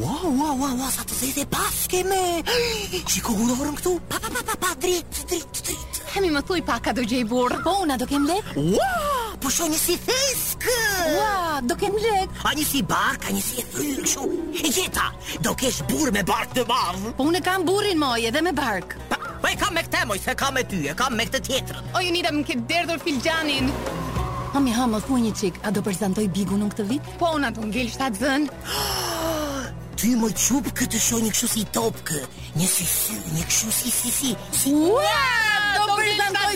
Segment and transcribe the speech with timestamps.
[0.00, 2.20] Ua, ua, ua, ua, sa të zezë e paske me
[3.10, 3.90] Qiko ku dorëm këtu?
[4.08, 7.26] Pa, pa, pa, pa, pa, drit, drit, drit Hemi më thuj pa ka do gjej
[7.28, 8.90] burë Po, una do kem lek Ua,
[9.42, 10.64] po shu një si thesk
[11.12, 14.24] Ua, do kem lek A një si bark, a një si thyrë shu
[14.62, 15.10] E gjeta,
[15.44, 18.96] do kesh burë me bark të madhë Po, une kam burin moj edhe me bark
[19.12, 21.42] Pa, po e kam me këte moj, se kam me ty, e kam me këte
[21.50, 23.68] tjetër O, ju nida më këtë derdhur filxanin
[24.56, 27.12] Hami, ha, më thuj një qik, a do përzantoj bigu në këtë vit?
[27.20, 29.10] Po, una do ngell shtatë zënë
[30.02, 32.22] ty më qup këtë një kështu si topkë,
[32.58, 35.20] një si si, një kështu si si si, si një
[35.78, 36.48] të bërë të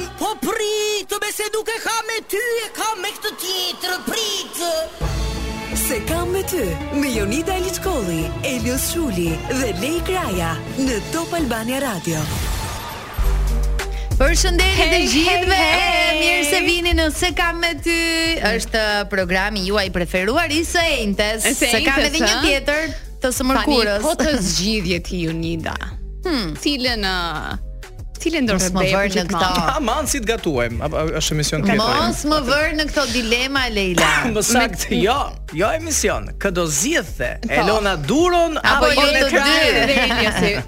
[0.00, 4.72] në po pritë, të bese duke ka me ty e ka me këtë tjetërë, pritë.
[5.84, 6.64] Se ka me ty,
[6.96, 8.22] me Jonita Elitkoli,
[8.54, 9.30] Elios Shuli
[9.60, 12.24] dhe Lej Kraja në Top Albania Radio.
[14.16, 15.56] Përshëndetje të gjithëve.
[16.16, 17.96] Mirë se vini në Se kam me ty.
[18.48, 23.34] Është uh, programi juaj i preferuar i Së intes Se kam edhe një tjetër të
[23.50, 23.92] mërkurës.
[23.92, 25.76] Pani, po të zgjidhje ti Unida.
[26.24, 26.54] Hmm.
[26.62, 27.65] Cilën uh,
[28.20, 29.48] Cilin do më bëj në këtë?
[29.76, 30.78] Aman ah, si të gatuajm,
[31.20, 31.84] është emision tjetër.
[31.96, 34.08] Mos më vër në këtë dilema Leila.
[34.34, 35.16] më sakt, jo,
[35.56, 36.30] jo emision.
[36.42, 37.30] Kë do zgjidhte?
[37.44, 37.50] Po.
[37.58, 40.06] Elona Duron apo jo të dy?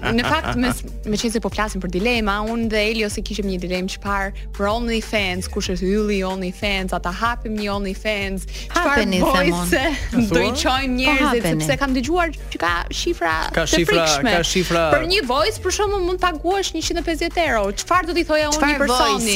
[0.19, 0.71] Në fakt me
[1.09, 4.43] me qenë se po flasim për dilema, unë dhe Elio se kishim një dilemë çfarë
[4.57, 8.43] për only fans, kush është ylli only fans, ata hapim një only fans.
[8.69, 9.21] Çfarë bëni
[9.71, 9.81] se
[10.29, 13.85] do i çojmë njerëzit sepse kam dëgjuar që ka shifra të frikshme.
[13.89, 14.83] Ka shifra, ka shifra.
[14.93, 18.59] Për një voice për shkakun mund të paguash 150 Pero, çfarë do t'i thoja unë
[18.73, 19.35] një personi?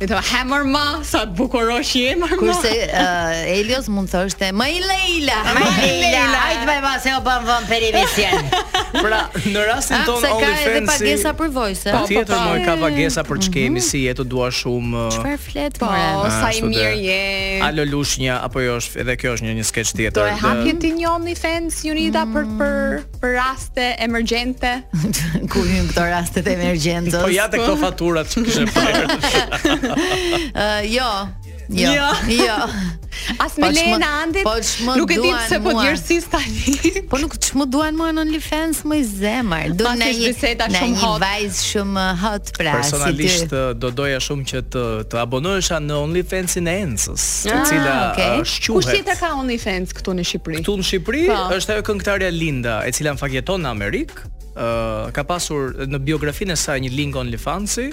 [0.00, 2.28] Do thoha hammer ma, sa të bukurosh je më.
[2.40, 7.20] Kurse uh, Elios mund thoshte, "Më i Leila, më i Leila, ai vaj vase o
[7.26, 8.50] bam vam për emision."
[8.94, 9.20] pra,
[9.52, 10.64] në rastin ah, tonë Olifensi.
[10.64, 11.94] Ka edhe pagesa për vojse.
[11.94, 13.86] Po, tjetër më ka pagesa për ç'kemi mhm.
[13.88, 14.92] si je të dua shumë.
[14.92, 15.92] Uh, çfarë flet po?
[16.34, 17.20] sa i ah, mirë je.
[17.68, 20.18] Alo Lushnja apo jo, edhe kjo është një një sketch tjetër.
[20.18, 22.74] Do e hapje ti një OnlyFans Unita për për
[23.22, 24.76] për raste emergjente.
[25.52, 27.14] Ku hyn këto rastet emergjente?
[27.18, 29.96] Po ja ja te këto faturat që kishën prerë.
[30.64, 31.08] Ë jo,
[31.68, 31.90] Jo.
[31.90, 32.44] Jo.
[32.46, 32.54] jo.
[33.38, 34.42] As me po Lena Andit.
[34.44, 34.98] Po çmë duan.
[35.00, 37.02] Nuk e di pse po djersis tani.
[37.08, 39.72] Po nuk çmë duan mua në OnlyFans më i zemër.
[39.78, 41.16] Do në një biseda shumë hot.
[41.16, 42.74] një vajz shumë hot pra.
[42.80, 47.68] Personalisht si do doja shumë që të të abonohesh në OnlyFansin e Encës, ah, e
[47.70, 48.46] cila është okay.
[48.52, 48.72] shquhet.
[48.76, 50.60] Kush tjetër ka OnlyFans këtu në Shqipëri?
[50.62, 51.38] Këtu në Shqipëri pa.
[51.48, 51.60] Po.
[51.60, 54.28] është ajo këngëtarja Linda, e cila në fakt jeton në Amerikë.
[54.54, 57.88] Uh, ka pasur në biografinë e saj një link OnlyFansi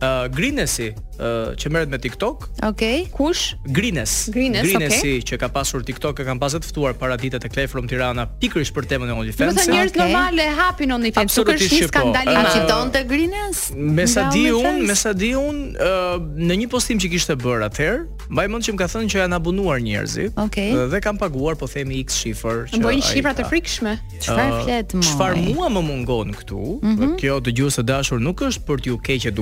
[0.00, 2.48] Eh, Grinesi uh, eh, që merret me TikTok.
[2.62, 2.66] Okej.
[2.68, 3.04] Okay.
[3.12, 3.54] Kush?
[3.64, 4.28] Grines.
[4.32, 5.22] Grines, Grinesi okay.
[5.30, 8.26] që ka pasur TikTok e kanë pasur të ftuar para ditëve të Klef from Tirana
[8.42, 9.54] pikërisht për temën e OnlyFans.
[9.54, 10.02] Do të thonë njerëz okay.
[10.02, 11.88] normale hapin OnlyFans, Nuk është një po.
[11.94, 13.62] skandal i eh, madh që donte Grines.
[13.72, 17.70] Me sa di un, me sa di un, uh, në një postim që kishte bërë
[17.70, 18.04] atëherë,
[18.36, 20.74] mbaj mend që më ka thënë që janë abonuar njerëzit okay.
[20.92, 22.82] dhe kanë paguar po themi X shifër që.
[23.08, 23.96] shifra të frikshme.
[24.20, 25.08] Çfarë uh, flet më?
[25.14, 26.62] Çfarë mua më mungon këtu?
[26.84, 27.16] Mm -hmm.
[27.20, 29.32] Kjo dëgjues të dashur nuk është për t'ju keqë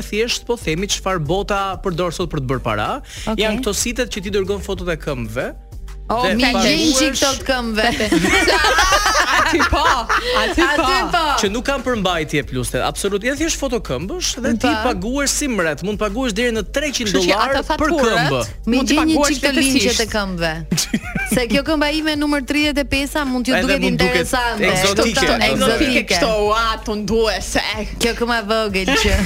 [0.00, 2.88] herë thjesht po themi çfarë bota përdor sot për të bërë para.
[3.26, 3.44] Okay.
[3.44, 5.50] Janë këto sitet që ti dërgon fotot e këmbëve.
[6.10, 10.86] Oh, mi gjenë që këto të këmëve A ti po A ti po.
[11.12, 11.20] po.
[11.38, 15.46] Që nuk kam përmbajtje plus të Absolut, jenë thjesht foto këmbësh Dhe ti paguar si
[15.52, 18.40] mret Mund paguar dhe në 300 dolar për këmbë
[18.74, 20.82] Mi gjenë që këto linqet të këmbëve
[21.36, 24.66] Se kjo këmba ime numër 35-a mund t'ju duket interesante.
[24.66, 26.20] Ekzotike, ekzotike.
[26.90, 27.62] të nduese.
[28.02, 29.14] Kjo këma vogël që.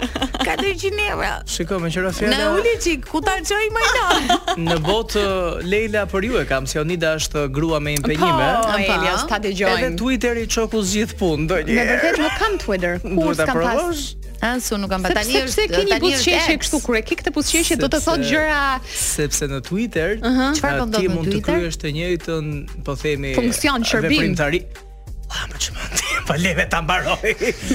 [0.44, 1.32] 400 euro.
[1.50, 2.36] Shikoj me qira fjala.
[2.38, 4.50] Na uli çik, ku ta çoj më lart?
[4.60, 5.24] Në botë
[5.66, 8.48] Leila për ju e kam, se Onida është grua me impenjime.
[8.62, 9.88] Po, Leila, sta dëgjojmë.
[9.90, 11.74] Edhe Twitter i çoku zgjidh punë ndonjë.
[11.74, 13.00] Në vërtet nuk kam Twitter.
[13.16, 14.02] Kur s'kam pas.
[14.46, 15.50] Ansu nuk kam tani është tani.
[15.50, 18.60] Sepse keni buzëqeshje kështu kur e ke këtë buzëqeshje do të thotë gjëra.
[18.94, 20.14] Sepse në Twitter
[20.60, 21.02] çfarë po do të bëj?
[21.02, 22.52] Ti mund të kryesh të njëjtën,
[22.86, 24.42] po themi, funksion eh, shërbim.
[25.32, 27.32] Ah, më që më pa po leve po të ambaroj.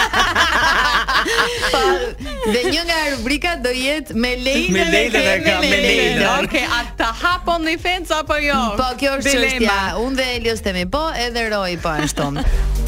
[2.53, 6.81] dhe një nga rubrika do jetë me Leila me Leila ka me Leila okay a
[6.97, 11.03] ta hapon në fenc apo jo po kjo është çështja unë dhe Elios themi po
[11.25, 12.29] edhe Roi po ashtu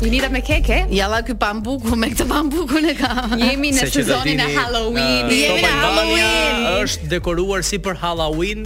[0.05, 0.83] Unita me keke?
[0.93, 3.09] Jalla ky pambuku me këtë pambukun e ka.
[3.41, 5.25] Jemi në sezonin e Halloween.
[5.25, 6.61] Uh, Jemi në Halloween.
[6.83, 8.61] Është dekoruar si për Halloween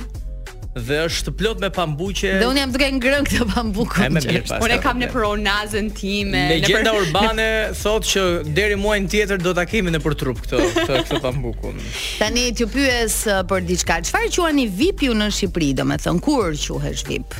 [0.75, 2.31] dhe është plot me pambuqe.
[2.39, 3.97] Dhe unë jam duke ngrënë këtë pambuk.
[4.07, 6.45] Unë e kam në pronazën time.
[6.53, 8.23] Legjenda urbane thotë që
[8.55, 11.79] deri muajin tjetër do ta kemi nëpër trup këtë këtë, pambukun.
[12.21, 13.99] Tani ju pyes uh, për diçka.
[14.07, 17.35] Çfarë quani VIP ju në Shqipëri, domethënë kur quhesh VIP?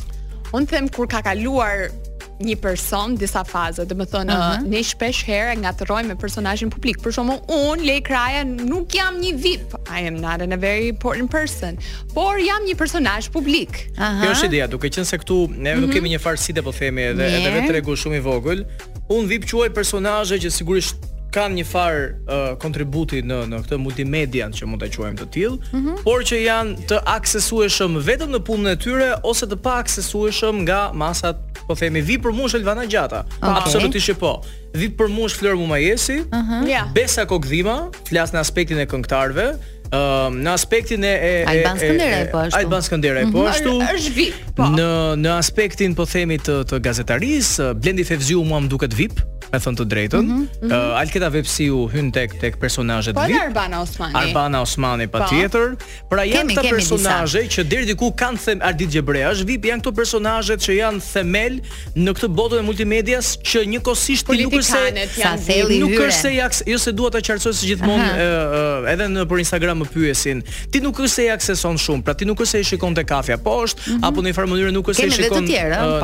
[0.52, 1.88] Unë them kur ka kaluar
[2.42, 4.68] një person disa faza, dhe më thënë, uh -huh.
[4.70, 8.94] ne shpesh herë nga të rojmë me personazhin publik, për shumë unë, Lej Kraja, nuk
[8.96, 11.78] jam një VIP, I am not a very important person,
[12.14, 13.90] por jam një personazh publik.
[13.98, 14.24] Aha.
[14.26, 15.82] Kjo është ideja, duke qenë se këtu ne uh -huh.
[15.82, 15.94] nuk mhm.
[15.94, 18.66] kemi një farsi dhe po themi edhe, edhe vetë regu shumë i vogël,
[19.10, 20.96] unë VIP quaj personazhe që sigurisht
[21.36, 25.58] kanë një far uh, kontributi në në këtë multimedia që mund ta quajmë të tillë,
[25.74, 26.04] mm -hmm.
[26.04, 30.92] por që janë të aksesueshëm vetëm në punën e tyre ose të pa aksesueshëm nga
[30.94, 31.36] masat
[31.72, 33.24] po themi vi për mush Elvana Gjata.
[33.40, 33.66] Po, okay.
[33.66, 34.32] Absolutisht po.
[34.78, 36.22] Vi për mush Flor Mumajesi.
[36.28, 36.80] Uh -huh.
[36.96, 39.48] Besa Kokdhima, flas në aspektin e këngëtarëve.
[39.94, 42.58] Um, në aspektin e, e Alban Skënderaj po ashtu.
[42.60, 43.48] Alban Skënderaj po mhm.
[43.52, 43.72] ashtu.
[43.96, 44.36] Është VIP.
[44.56, 44.64] Po.
[44.78, 44.92] Në
[45.26, 49.20] në aspektin po themi të, të gazetarisë, Blendi Fevziu mua më duket VIP
[49.54, 50.22] me thënë të drejtën.
[50.22, 50.38] Mm -hmm.
[50.38, 50.92] mm -hmm.
[50.92, 53.38] uh, Alketa Vepsiu hyn tek tek personazhet po, VIP.
[53.38, 54.14] Po Arbana Osmani.
[54.16, 55.18] Arbana Osmani po.
[55.20, 55.76] patjetër.
[56.10, 59.92] Pra janë këta personazhe që deri diku kanë them Ardit Xhebrea, është VIP janë këto
[59.92, 61.62] personazhet që janë themel
[61.96, 66.78] në këtë botë e multimedias që njëkohësisht ti nuk është se nuk është se jo
[66.80, 68.10] se dua ta qartësoj se gjithmonë
[68.94, 72.26] edhe në për Instagram më pyesin, ti nuk është se ja akseson shumë, pra ti
[72.26, 74.08] nuk është se i shikon te kafja poshtë mm -hmm.
[74.08, 75.54] apo në një farë mënyrë nuk është se i shikon po,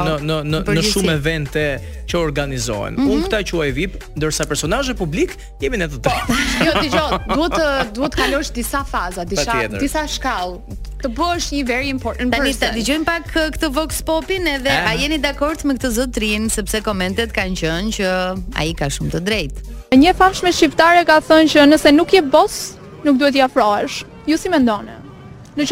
[0.08, 1.80] në në në shumë evente
[2.10, 2.94] që organizohen.
[2.94, 3.14] Mm -hmm.
[3.16, 6.26] Unë ta quaj VIP, ndërsa personazhe publik jemi ne të tjerë.
[6.28, 7.68] Po, jo, dëgjoj, duhet të
[7.98, 10.78] duhet kalosh disa faza, disa disa shkallë.
[11.04, 12.60] Të bësh një very important person.
[12.64, 14.90] Tanë dëgjojmë pak uh, këtë Vox Popin edhe eh?
[14.90, 18.14] a jeni dakord me këtë zotrin sepse komentet kanë qenë që
[18.58, 19.66] ai ka shumë të drejtë.
[19.98, 22.58] Një famshme shqiptare ka thënë që nëse nuk je boss,
[23.06, 24.02] nuk duhet t'i afrohesh.
[24.28, 24.96] Ju si mendoni?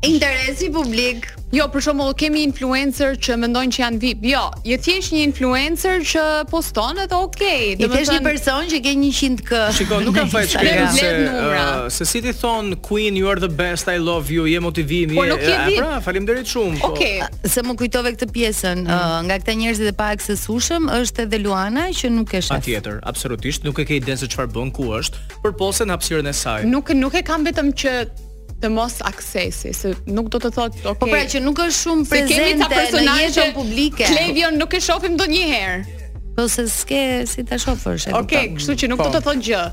[0.00, 1.26] Interesi publik.
[1.52, 4.22] Jo, për shembull, kemi influencer që mendojnë që janë VIP.
[4.30, 7.74] Jo, je thjesht një influencer që poston edhe okay.
[7.76, 9.58] Do të thënë një person që ka 100k.
[9.76, 13.50] Shiko, nuk kam fajë shkrim se uh, se si ti thon Queen you are the
[13.50, 15.82] best, I love you, je motivim, Po nuk je VIP.
[15.82, 16.80] Pra, faleminderit shumë.
[16.92, 17.18] Okay.
[17.26, 17.50] Po.
[17.52, 18.88] Se më kujtove këtë pjesën, mm.
[18.88, 22.54] Uh, nga këta njerëz të paaksesueshëm është edhe Luana që nuk e shef.
[22.54, 26.36] Patjetër, absolutisht, nuk e ke idenë se çfarë bën ku është, por në hapësirën e
[26.44, 26.64] saj.
[26.72, 27.94] Nuk nuk e kam vetëm që
[28.60, 31.00] të mos aksesi, se nuk do të thotë, po, okay.
[31.00, 34.08] Po pra që nuk është shumë prezente në personazhe publike.
[34.10, 36.00] Klevion nuk e shohim ndonjëherë.
[36.36, 38.10] Po se s'ke si ta shohësh.
[38.12, 39.08] Okej, okay, kështu që nuk po.
[39.08, 39.64] do të thotë gjë.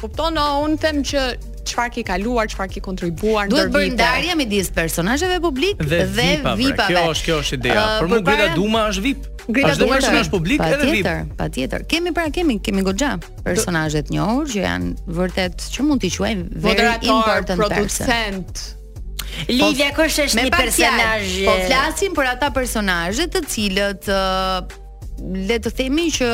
[0.00, 1.22] Kupton, no, unë them që
[1.68, 3.70] çfarë ki kaluar, çfarë ki kontribuar ndër vite.
[3.70, 6.26] Duhet bërë ndarje midis personazheve publik dhe, dhe
[6.58, 6.90] vipave.
[6.90, 7.84] Kjo është kjo është ideja.
[7.84, 9.28] Uh, për mua Greta Duma është VIP.
[9.46, 11.34] Greta Duma është personazh publik pa edhe tjetër, VIP.
[11.40, 13.14] Patjetër, Kemi pra kemi kemi goxha
[13.46, 18.64] personazhe të njohur që janë vërtet që mund t'i quajmë very important producent.
[19.48, 21.40] Lidhja po, kush është një personazh?
[21.48, 24.62] Po flasim për ata personazhe të cilët uh,
[25.48, 26.30] le të themi që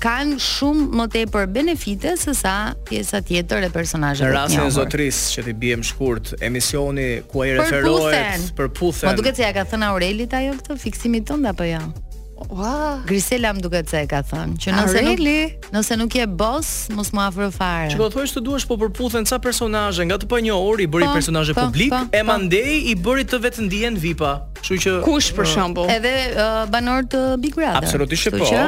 [0.00, 2.54] kanë shumë më tepër benefite se sa
[2.88, 4.32] pjesa tjetër e personazheve.
[4.32, 9.08] Në rastin e zotris që ti bie më shkurt, emisioni ku ai referohet për puthen.
[9.12, 11.82] Po duket se ja ka thënë Aurelit ajo këtë fiksimin tënd apo jo?
[11.82, 12.08] Ja?
[12.48, 13.04] Wow.
[13.04, 15.40] Grisela më duket se e ka thënë, që ah, nëse really?
[15.52, 17.90] nuk nëse nuk je boss, mos më afro fare.
[17.92, 21.16] Çka thua se duash po përputhen ca personazhe, nga të panjohur po i bëri po,
[21.18, 24.32] personazhe po, publik, pa, pa, e mandej i bëri të vetë ndihen VIP-a.
[24.60, 25.88] Kështu që Kush për uh, shembull?
[25.88, 27.76] Uh, edhe uh, banor të Big Brother.
[27.84, 28.46] Absolutisht po.
[28.48, 28.64] Që,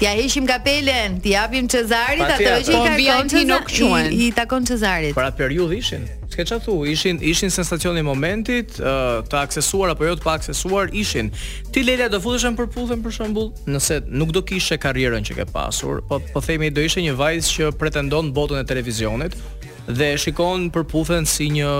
[0.00, 4.10] t'ia heqim kapelen, t'i japim Cezarit atë që i ka kontinuar.
[4.12, 5.16] I, I takon Cezarit.
[5.18, 10.06] Para periudhë ishin s'ke çfarë thu, ishin ishin sensacioni i momentit, uh, të aksesuar apo
[10.08, 11.30] jo të pa aksesuar, ishin.
[11.72, 12.56] Ti Lela do futesh në
[13.04, 17.04] për shembull, nëse nuk do kishe karrierën që ke pasur, po po themi do ishe
[17.04, 19.36] një vajzë që pretendon botën e televizionit,
[19.88, 21.72] dhe shikon përputhen si një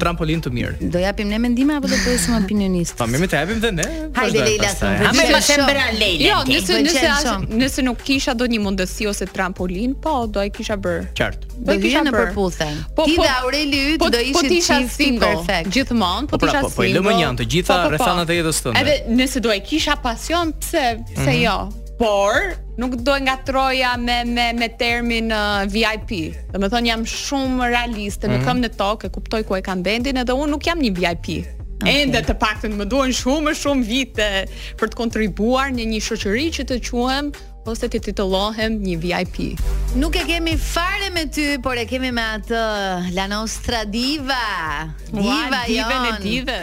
[0.00, 0.76] trampolin të mirë.
[0.92, 2.96] Do japim ne mendime apo do të bëjmë opinionist?
[2.98, 3.86] Po mirë, të japim dhe ne.
[4.16, 4.70] Hajde Leila,
[5.08, 6.26] a më më them Leila.
[6.26, 10.76] Jo, nëse nëse nëse nuk kisha do një mundësi ose trampolin, po do ai kisha
[10.76, 11.08] bër.
[11.18, 11.54] Qartë.
[11.68, 12.68] Do kisha në përputhje.
[12.98, 15.70] Po ti po- dhe Aureli yt po- do ishit po çift perfekt.
[15.72, 16.76] Gjithmonë, po kisha single.
[16.78, 18.76] Po i lëmë janë të gjitha rrethana të jetës tonë.
[18.82, 21.44] Edhe nëse do ai kisha pasion, pse pse mhm.
[21.44, 21.58] jo?
[21.98, 26.10] Por nuk do nga troja me me me termin uh, VIP.
[26.54, 28.44] dhe të thonë jam shumë realiste, mm -hmm.
[28.46, 31.28] kam në tokë, e kuptoj ku e kanë vendin edhe unë nuk jam një VIP.
[31.38, 31.98] Okay.
[32.02, 34.28] Ende të paktën më duhen shumë shumë vite
[34.78, 37.24] për të kontribuar në një, një shoqëri që të quhem
[37.68, 39.36] ose po ti titullohem një VIP.
[40.00, 42.60] Nuk e kemi fare me ty, por e kemi me atë
[43.16, 44.88] La Nostra Diva.
[45.12, 45.68] Diva jo.
[45.76, 46.60] Diva e Diva.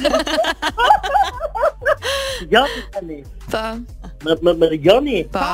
[2.54, 3.20] Jo, tani.
[3.50, 3.64] Po.
[4.26, 5.20] Më më më joni.
[5.34, 5.46] Po.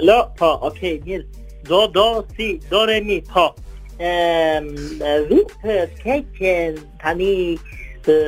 [0.00, 1.28] Alo, po, okay, mirë.
[1.68, 3.50] Do do si, do re mi, po.
[4.02, 4.72] Ehm,
[5.30, 6.58] vitë keqë
[7.02, 7.32] tani
[8.08, 8.18] të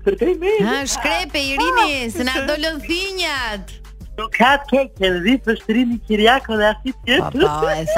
[0.00, 0.52] Për të i me
[0.88, 2.46] Shkrepe, po, Irini, po, se na po.
[2.54, 3.74] do lëthinjat
[4.20, 7.16] Do kat ke ke vi fështrimi Kiriako dhe asit ke.
[7.24, 7.40] Po,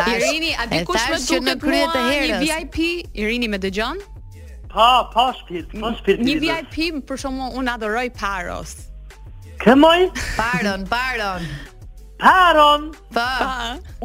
[0.06, 2.30] Irini, a di kush më duket në krye të herës?
[2.30, 2.78] Një VIP,
[3.22, 3.98] Irini me dëgjon?
[4.70, 6.22] Po, po, shpirt, po shpirt.
[6.22, 8.76] Një VIP për shkakun un adoroj Paros.
[9.64, 10.04] Kemoj?
[10.38, 11.42] Paron, Paron.
[12.22, 12.86] Paron.
[13.18, 13.26] Po.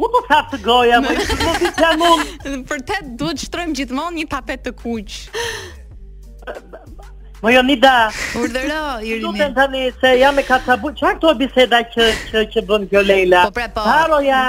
[0.02, 2.26] U do të hapë goja, më po të mos i kam unë.
[2.72, 5.20] Për te duhet shtrojmë gjithmonë një tapet të kuq.
[7.42, 7.92] Më jo një da
[8.40, 12.42] Urdhëro, Irini Këtu të tani se jam e kaca Çfarë Qa këto biseda që, që,
[12.54, 13.44] që bënë kjo Lejla?
[13.46, 13.84] Po, pra, po.
[13.86, 14.40] Paro ja,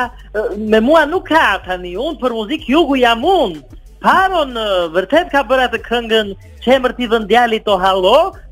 [0.74, 3.62] me mua nuk ka tani Un unë Për muzik jugu jam unë
[4.02, 4.64] Paro në
[4.96, 7.94] vërtet ka bërë atë këngën Që e mërë t'i vëndjali të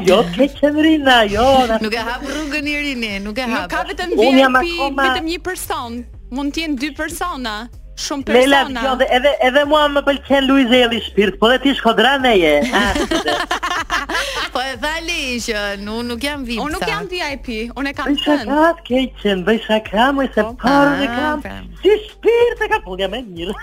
[0.00, 1.44] jo ke qëndrina, jo.
[1.76, 3.66] Nuk e hap rrugën Irini, nuk e hap.
[3.66, 5.98] Nuk ka vetëm vetëm një person
[6.36, 7.56] mund të jenë dy persona,
[7.98, 8.62] shumë persona.
[8.68, 12.56] Lela, jo, dhe, edhe edhe mua më pëlqen Luizelli shpirt, po dhe ti shkodrane je.
[13.88, 14.04] Ah,
[14.54, 17.48] po e thali që unë nuk jam VIP Unë nuk jam VIP,
[17.80, 18.26] unë kam thënë.
[18.26, 18.34] Sa
[18.66, 21.42] gat ke që ndaj sa kam e sa parë kam.
[21.44, 21.68] Fem.
[21.80, 23.56] Si shpirt e ka punë me mirë.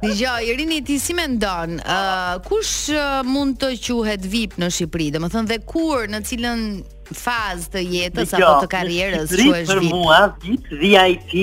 [0.00, 4.72] Një, jo, Irini ti si mendon, uh, ah, kush uh, mund të quhet VIP në
[4.74, 5.10] Shqipëri?
[5.18, 6.68] Domethënë dhe kur në cilën
[7.12, 11.36] fazë të jetës apo të karrierës që është për mua VIP VIP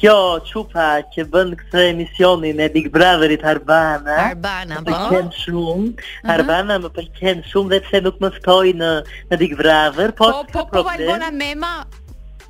[0.02, 0.16] kjo
[0.48, 4.16] qupa që bën këtë emisionin e Big Brotherit Arbana.
[4.32, 4.90] Arbana, po.
[4.90, 5.90] Më pëlqen shumë.
[5.92, 6.32] Uh -huh.
[6.36, 8.90] Arbana më pëlqen shumë dhe pse nuk më ftoi në
[9.30, 11.74] në Big Brother, po po po, po Valbona Mema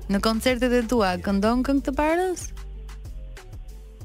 [0.09, 2.47] Në koncertet e tua, këndon këngë të parës?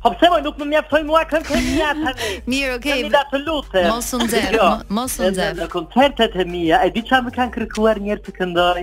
[0.04, 2.12] Po pse më nuk më mjaftoj mua këmë të mija të
[2.52, 2.78] Mirë, okej.
[2.78, 2.96] Okay.
[2.96, 3.84] Në një da të lutë.
[3.88, 4.66] Mos në dhe, jo.
[4.98, 5.46] mos në dhe.
[5.62, 8.82] Në koncertet e mija, e di që më kanë kërkuar njerë të këndoj?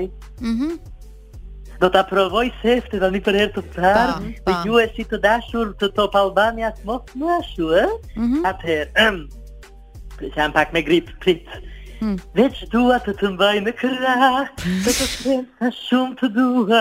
[0.53, 0.79] Mhm.
[1.81, 5.71] do ta provoj sefte tani për herë të parë, të ju e si të dashur
[5.81, 7.93] të Top Albania, mos më ashu, ëh?
[8.17, 8.43] Mm -hmm.
[8.51, 9.27] Atëherë,
[10.37, 11.47] jam pak me grip, prit.
[12.01, 12.17] Hmm.
[12.37, 14.15] Veç dua të të mbaj në këra
[14.65, 16.81] Dhe të shkëmë shumë të dua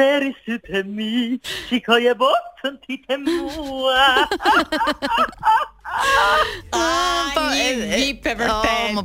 [0.00, 1.08] Meri së të mi
[1.48, 4.06] Qikoj e botën ti të mua
[6.78, 6.86] A,
[7.34, 8.54] po, një vipe për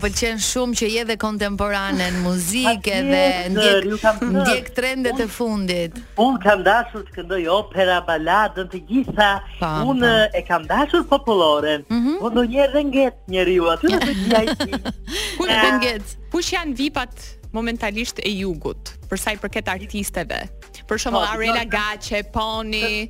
[0.01, 3.23] pëlqen shumë që je dhe kontemporane në muzikë dhe
[3.53, 5.95] ndjek ndjek trendet e fundit.
[6.21, 9.29] Un kam dashur të këndoj opera, baladë, të gjitha.
[9.63, 11.85] Unë un e kam dashur popullorën.
[11.91, 14.79] Mm Po ndonjëherë dhe ngjet njeriu aty në gjajsi.
[15.37, 16.15] Ku të ngjet?
[16.53, 17.15] janë vipat
[17.51, 20.37] momentalisht e jugut për sa i përket artisteve?
[20.87, 23.09] Për shembull po, Arena Gaçe, poni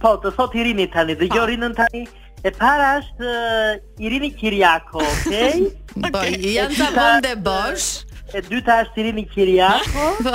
[0.00, 2.04] Po, të sot i rini tani, dhe gjori në tani,
[2.42, 3.30] E para është
[4.00, 5.58] Irini Kiriako, okay?
[6.06, 7.88] Po, janë të bon dhe bosh.
[8.32, 10.28] E dyta është Irini Kiriako.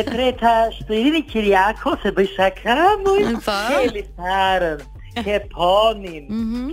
[0.00, 3.56] e treta është Irini Kiriako, se bëjshaka, mu i po.
[3.72, 4.86] keli të arën.
[5.16, 5.24] Mhm.
[5.26, 6.26] ke ponin,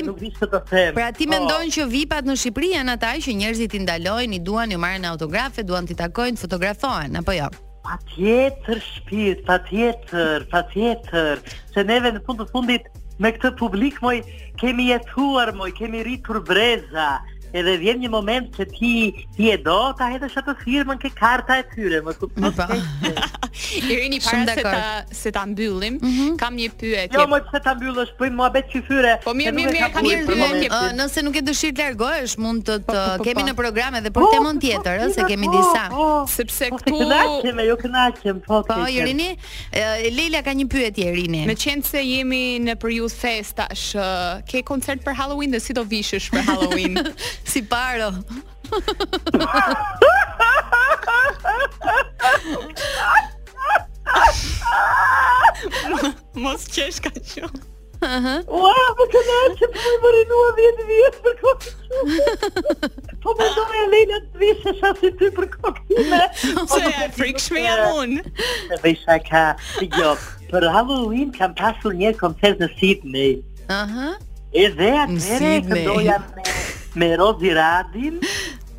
[0.96, 4.40] pra ti mendon mendojnë që vipat në Shqipëri janë ata që njerëzit i ndalojnë, i
[4.40, 7.50] duan, i marrin autografe, duan t'i takojnë, fotografohen, apo jo?
[7.84, 11.44] Pa tjetër shpirt, pa tjetër, pa tjetër,
[11.74, 12.88] se neve në fund të fundit
[13.24, 14.14] me këtë publik moj
[14.62, 17.10] kemi jetuar moj, kemi rritur breza,
[17.58, 18.94] edhe vjen një moment që ti
[19.36, 22.50] ti e do ta hedhësh atë firmën ke karta e tyre, më kupton?
[22.54, 22.80] Po.
[23.90, 24.82] Irini para se ta
[25.24, 26.36] se ta mbyllim, mm -hmm.
[26.38, 27.18] kam një pyetje.
[27.18, 30.82] Jo, më se ta mbyllësh, po mohabet fyre Po mirë, mirë, mirë, kam një pyetje.
[31.00, 33.96] Nëse nuk e dëshirë të largohesh, mund të të po, po, po, kemi në program
[33.96, 35.84] edhe për temën tjetër, ëh, se kemi disa.
[36.34, 38.64] Sepse këtu kënaqem, jo kënaqem, po.
[38.64, 38.86] Po,
[40.18, 41.44] Leila ka një pyetje Irini.
[41.50, 43.96] Me qenë se jemi në për festash,
[44.50, 46.94] ke koncert për Halloween dhe si do vishësh për Halloween?
[47.44, 48.12] si paro.
[56.36, 57.48] Mos qesh ka qo.
[58.00, 63.02] Ua, më të në që për po më rinua 10 vjetë për kokë që.
[63.26, 66.22] Po më po do me lejnë të vishë e shasin ty për kokë që.
[66.62, 68.24] Po Se, frikë shme jam unë.
[68.70, 70.16] Se vishë e ka, si gjo,
[70.54, 73.34] për Halloween kam pasur një koncert në Sydney.
[73.68, 74.14] Aha.
[74.56, 76.59] E dhe atëre këndoja me
[76.96, 78.20] me Rozi Radin.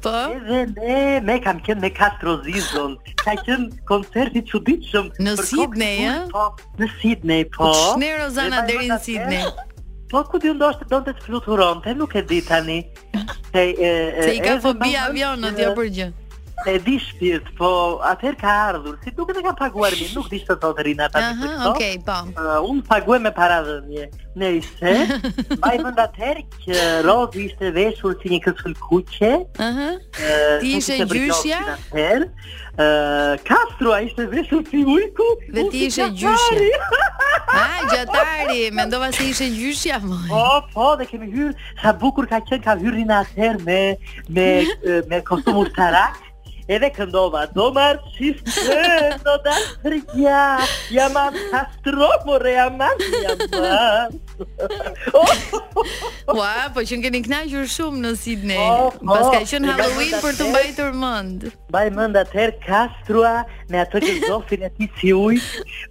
[0.03, 0.09] Po.
[0.09, 2.95] Edhe ne me kam kën me Castro Zizon.
[3.17, 6.15] Ka qen koncert i çuditshëm në Sydney, eh?
[6.15, 6.31] ëh.
[6.33, 6.47] Po,
[6.81, 7.69] në Sydney, po.
[8.01, 9.45] Ne Rozana deri në Sydney.
[10.11, 12.81] Po ku do ndoshte donte të fluturonte, nuk e di tani.
[13.53, 13.93] Se e,
[14.33, 16.11] e, ka fobia avionët, jo për gjë
[16.67, 17.71] e di shpirt, po
[18.05, 21.07] atëherë ka ardhur, si duke dhe ka paguar mi, nuk di shtë të të rinë
[21.07, 22.19] atë të po.
[22.35, 24.91] Uh, unë pagu me para dhe Ne ishte,
[25.65, 29.31] baj mënd atëherë kë rozë ishte veshur si një kësull kuqe.
[29.59, 29.99] Uh,
[30.63, 31.59] ti ishe gjyshja?
[33.43, 35.27] Kastrua uh, ishte veshur si ujku.
[35.51, 37.03] Dhe ti ishe gjyshja.
[37.51, 39.99] A, gjatari, me ndova si ishe gjyshja,
[40.31, 41.51] Po, po, dhe kemi hyrë,
[41.83, 43.81] sa bukur ka qenë, ka hyrë rinë me,
[44.31, 44.47] me,
[44.87, 46.30] me, me kostumur të rakë
[46.75, 50.43] edhe këndova do marë qistë do dalë rëgja
[50.99, 52.85] jam atë astro more jam
[53.25, 54.19] jam
[56.37, 60.37] Ua, po që ngeni knajqur shumë në Sydney oh, oh, Pas ka qënë Halloween për
[60.39, 63.33] të mbajtur mënd Mbaj mënd atëherë kastrua
[63.71, 65.37] Me atë që zofin e ti si uj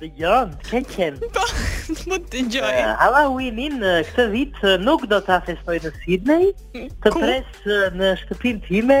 [0.00, 1.44] Dhe gjonë, të ke Po,
[1.98, 5.78] të më të gjonë eh, Ava Winin, eh, këtë vit eh, nuk do të afestoj
[5.86, 6.48] në Sydney
[7.06, 9.00] Të presë në shtëpin time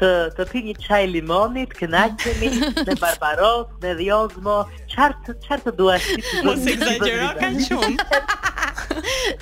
[0.00, 2.48] të të pini çaj limonit, kënaqemi
[2.88, 4.56] me barbaros, me dhjozmo,
[4.92, 6.08] çart çart të duash
[6.46, 7.92] Mos eksagjero kaq shumë.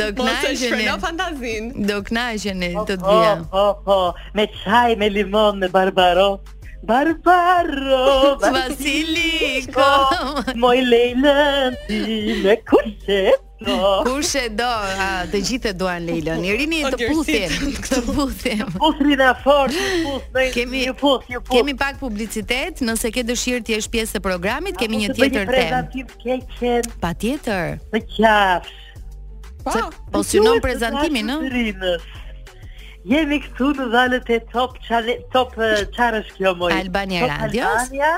[0.00, 0.80] Do kënaqemi.
[0.86, 1.70] Mos fantazin.
[1.92, 3.36] Do kënaqemi të dia.
[3.52, 4.00] Po po,
[4.36, 6.38] me çaj me limon me barbaros.
[6.82, 9.84] Barbaro, Vasiliko
[10.58, 12.00] moj lejnën ti
[12.42, 13.51] me kushet.
[14.04, 14.66] Kush e do?
[14.66, 16.42] Ha, të gjithë e duan Leilën.
[16.46, 17.74] Irini të puthin.
[17.86, 18.62] Të puthin.
[18.76, 20.40] Puthni na fort, puth.
[20.56, 21.26] Kemi një një puth.
[21.52, 26.88] Kemi pak publicitet, nëse ke dëshirë të jesh pjesë e programit, kemi një tjetër temë.
[27.02, 27.76] Patjetër.
[27.94, 28.72] Të qaf.
[29.62, 31.94] Pa, po synon prezantimin, ë?
[33.12, 35.54] Jemi këtu në valët e top qare, top
[35.96, 36.58] çarësh këmoj.
[36.58, 36.72] moj.
[36.80, 37.66] Albania Radio.
[37.70, 38.14] Albania.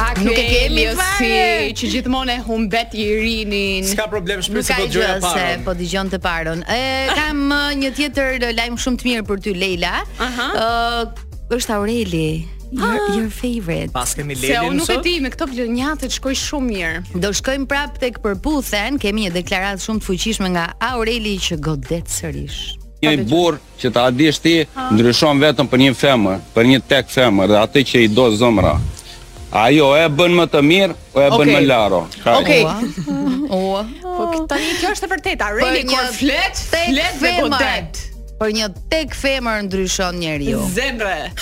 [0.00, 1.18] Okay, nuk e kemi fare.
[1.20, 3.84] Si, që gjithmonë e humbet rinin.
[3.86, 5.36] S'ka problem shpesh se po dëgjoj parën.
[5.60, 6.64] Se po dëgjon të parën.
[6.72, 6.80] E
[7.16, 9.92] kam uh, një tjetër lajm shumë të mirë për ty Leila.
[10.18, 11.20] Ëh, uh -huh.
[11.56, 12.30] është Aureli.
[12.78, 12.96] Ah.
[12.96, 13.90] Your, your favorite.
[13.92, 14.56] Pas kemi Leila.
[14.56, 14.64] sot.
[14.64, 16.98] Se unë nuk e di me këto blonjatë shkoj shumë mirë.
[17.22, 22.08] Do shkojmë prapë tek përputhen, kemi një deklaratë shumë të fuqishme nga Aureli që godet
[22.10, 22.79] sërish.
[23.00, 24.54] Një burr që ta adish ti
[24.92, 28.74] ndryshon vetëm për një femër, për një tek femër dhe atë që i do zëmra.
[29.62, 32.02] Ajo e bën më të mirë, o e bën më laro.
[32.34, 32.60] Okej.
[32.68, 33.48] Okay.
[33.48, 33.80] O.
[34.20, 35.48] po kjo është e vërteta.
[35.56, 38.02] Really kur flet, flet godet.
[38.40, 40.60] Për një tek femër ndryshon njeriu.
[40.76, 41.32] Zemre.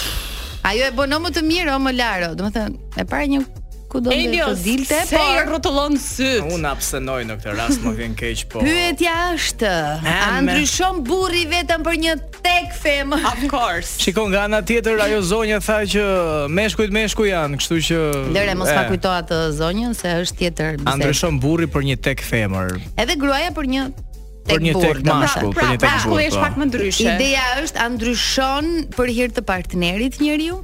[0.68, 2.33] Ajo e bën më të mirë o më laro.
[2.38, 3.42] thënë, e para një
[3.88, 7.92] ku do të dilte po se e rrotullon syt un apsenoj në këtë rast më
[8.01, 9.70] vjen keq po pyetja është
[10.12, 13.24] a ndryshon burri vetëm për një tek femër?
[13.33, 16.05] of course shikoj nga ana tjetër ajo zonjë tha që
[16.61, 18.01] meshkujt meshku janë kështu që
[18.37, 22.24] lere mos ka kujto atë zonjën se është tjetër a ndryshon burri për një tek
[22.29, 23.88] femër edhe gruaja për një
[24.48, 26.44] Për një tek mashku, për pra, një tek mashku pra, është po.
[26.46, 27.03] pak më ndryshe.
[27.05, 30.62] Ideja është a ndryshon për hir të partnerit njeriu?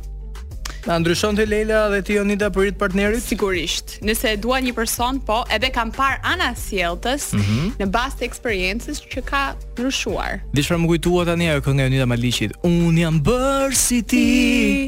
[0.87, 3.95] Na ndryshon te Leila dhe ti Onida për rit partnerit sigurisht.
[4.05, 7.71] Nëse e dua një person, po, edhe kam parë Ana Sjelltës mm -hmm.
[7.81, 9.43] në bazë të eksperiencës që ka
[9.79, 10.41] ndryshuar.
[10.53, 12.53] Dishfar më kujtua tani ajo kënga e Onida Maliqit.
[12.69, 14.27] Un jam bërë si ti.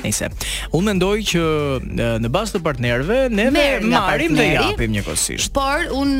[0.04, 0.28] Nice.
[0.76, 1.40] Un mendoj që
[2.24, 5.02] në bazë të partnerëve ne ve marrim dhe japim një
[5.58, 6.12] Por un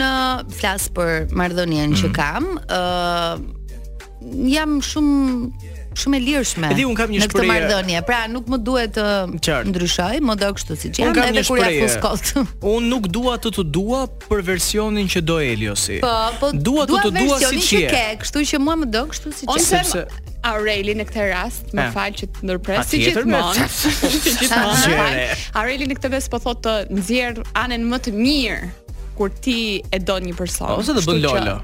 [0.59, 2.01] flas për marrëdhënien mm -hmm.
[2.01, 2.13] që mhm.
[2.21, 5.51] kam, ë uh, jam shumë
[6.01, 6.69] shumë e lirshme.
[6.75, 7.47] Edi un kam një shprehje.
[7.47, 9.07] Në këtë marrëdhënie, pra nuk më duhet të
[9.47, 9.69] Qart.
[9.71, 12.47] ndryshoj, më do kështu siç jam edhe kur ja fus kot.
[12.75, 15.99] un nuk dua të të dua për versionin që do Eliosi.
[16.05, 17.85] Po, po dua të të dua siç je.
[17.93, 19.69] Ke, kështu që mua më do kështu siç jam.
[19.71, 20.07] Sepse
[20.47, 21.95] Areli në këtë rast, më eh.
[21.95, 23.65] fal që të ndërpres si gjithmonë.
[23.75, 25.25] Si gjithmonë.
[25.59, 28.69] Areli në këtë vesë po thotë të nxjerr anën më të mirë
[29.17, 30.71] kur ti e don një person.
[30.77, 31.57] Ose do bën Lolo.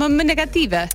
[0.00, 0.86] më më negative.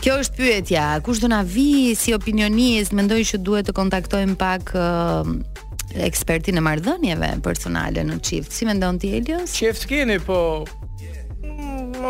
[0.00, 4.70] Kjo është pyetja, kush do na vi si opinionist, mendoj që duhet të kontaktojmë pak
[4.72, 5.28] uh,
[6.08, 8.54] ekspertin e marrëdhënieve personale në çift.
[8.56, 9.52] Si mendon ti Elios?
[9.58, 10.40] Çift keni po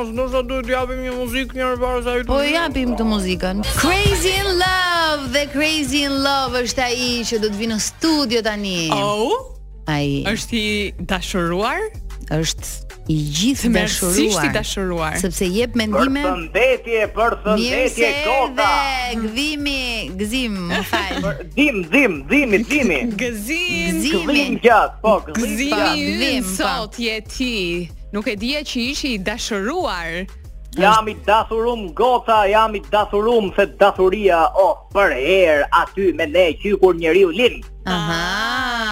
[0.09, 2.25] mos do të duhet japim një muzikë një herë sa ju.
[2.29, 3.61] Po japim të muzikën.
[3.81, 8.43] Crazy in love, the crazy in love është ai që do të vinë në studio
[8.47, 8.77] tani.
[8.97, 9.51] Oh.
[9.91, 10.23] Ai.
[10.31, 10.71] Është i
[11.11, 11.83] dashuruar?
[12.31, 12.69] Është
[13.11, 14.45] i gjithë dashuruar.
[14.47, 15.17] i dashuruar?
[15.19, 16.23] Sepse jep mendime.
[16.23, 18.71] Përshëndetje, përshëndetje Kota.
[19.25, 21.31] Gëzimi, gëzim, më fal.
[21.57, 22.95] Dim, dim, dim, dim.
[23.21, 24.03] Gëzim.
[24.05, 25.75] Gëzim gjatë, po, gëzim.
[25.75, 26.59] Gëzim po.
[26.61, 27.53] sot je ti.
[28.11, 30.27] Nuk e dhja që ishi i dashëruar
[30.79, 36.27] Jam i dashurum goca, jam i dashurum se dashuria o oh, për herë aty me
[36.31, 37.67] ne që kur njeriu lind.
[37.91, 38.19] Aha,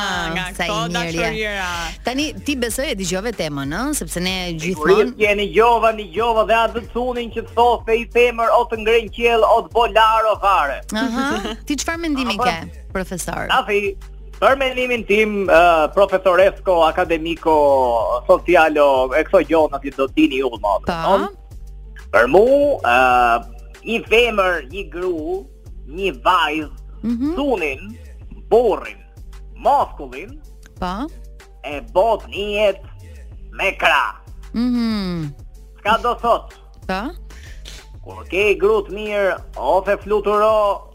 [0.08, 5.46] ah, nga sa i Tani ti besoje dëgjove temën, ëh, sepse ne gjithmonë Kur jeni
[5.54, 9.46] gjova, ni gjova dhe atë thunin që të thosë i themër o të ngren qiell,
[9.46, 10.80] o të bolar o fare.
[11.06, 11.24] Aha,
[11.66, 12.58] ti çfarë mendimi ke,
[12.92, 13.46] profesor?
[13.54, 13.94] Afi,
[14.38, 17.54] Për menimin tim, uh, profesoresko, akademiko,
[18.28, 18.84] socialo,
[19.18, 20.98] e këso gjonë në do t'ini ju në modë.
[22.14, 22.42] Për mu,
[22.90, 23.48] uh,
[23.88, 25.40] një femër, një gru,
[25.98, 27.34] një vajzë, mm -hmm.
[27.34, 27.98] sunin,
[28.52, 29.00] borin,
[29.66, 30.38] moskullin,
[30.78, 30.94] pa?
[31.72, 32.78] e bot njët
[33.58, 34.04] me kra.
[34.54, 35.10] Mm -hmm.
[35.80, 36.54] Ska do thot?
[36.86, 37.02] Ta.
[38.04, 40.92] Kur ke grut mirë, ofe fluturo,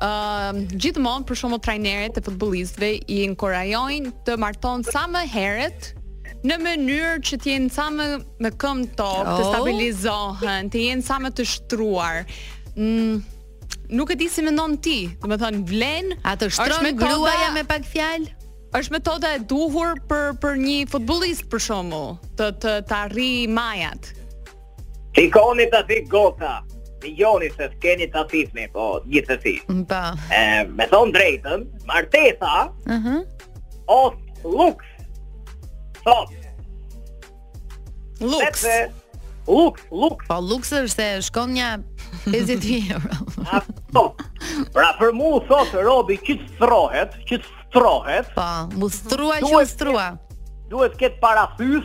[0.00, 5.90] Uh, Gjithmonë, për shumbo, trajneret e fëtbolistve i inkurajojnë të marton sa më heret
[6.46, 8.06] në mënyrë që t'jenë sa më
[8.40, 9.36] me këmbë tokë, oh.
[9.36, 12.22] të stabilizohen të jenë sa më të shtruar.
[12.80, 13.20] Mm,
[13.98, 15.94] nuk e ti si mendon ti, domethënë më
[16.32, 18.38] atë vlenë, gruaja me të të të
[18.76, 24.10] është metoda e duhur për për një futbollist për shembull të të të arrij majat.
[25.16, 26.60] Tikoni ta fik gota.
[27.00, 29.56] Milioni se keni ta fitni, po gjithsesi.
[29.66, 30.00] Po.
[30.36, 33.22] Ë, me thon drejtën, martesa, ëh, uh -huh.
[33.86, 34.84] of lux.
[36.04, 36.30] Sot.
[38.20, 38.44] Lux.
[38.44, 38.90] Sepse,
[39.46, 40.26] lux, lux.
[40.28, 41.70] Po lux është se shkon një
[42.24, 43.12] 50 euro.
[43.92, 44.14] Po.
[44.72, 48.26] Pra për mua thotë, Robi që të throhet, që të ustrohet.
[48.34, 50.08] Po, mustrua që ustrua.
[50.68, 51.84] Duhet ket para fys.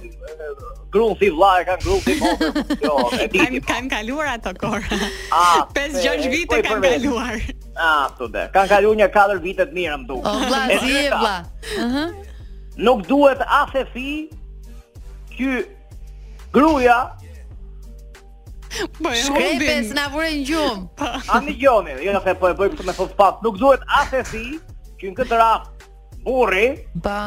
[0.90, 2.94] Grun si vla e kanë grun si motër jo,
[3.36, 4.96] Kanë kan kaluar ato korë
[5.76, 7.34] 5-6 vite kanë kaluar
[7.76, 10.96] A, të dhe, kanë kaluar një 4 vite të mirë më duke O, vla, zi
[11.02, 11.34] e vla
[12.78, 14.08] nuk duhet as e fi
[15.34, 15.64] që
[16.54, 16.98] gruaja
[19.00, 20.84] po e humbi se na vure në gjum.
[21.34, 24.14] A më gjoni, jo se po e bëj këtu me fot fat, nuk duhet as
[24.14, 24.44] e fi
[25.00, 25.86] që në këtë rast
[26.22, 26.66] burri
[27.02, 27.20] ba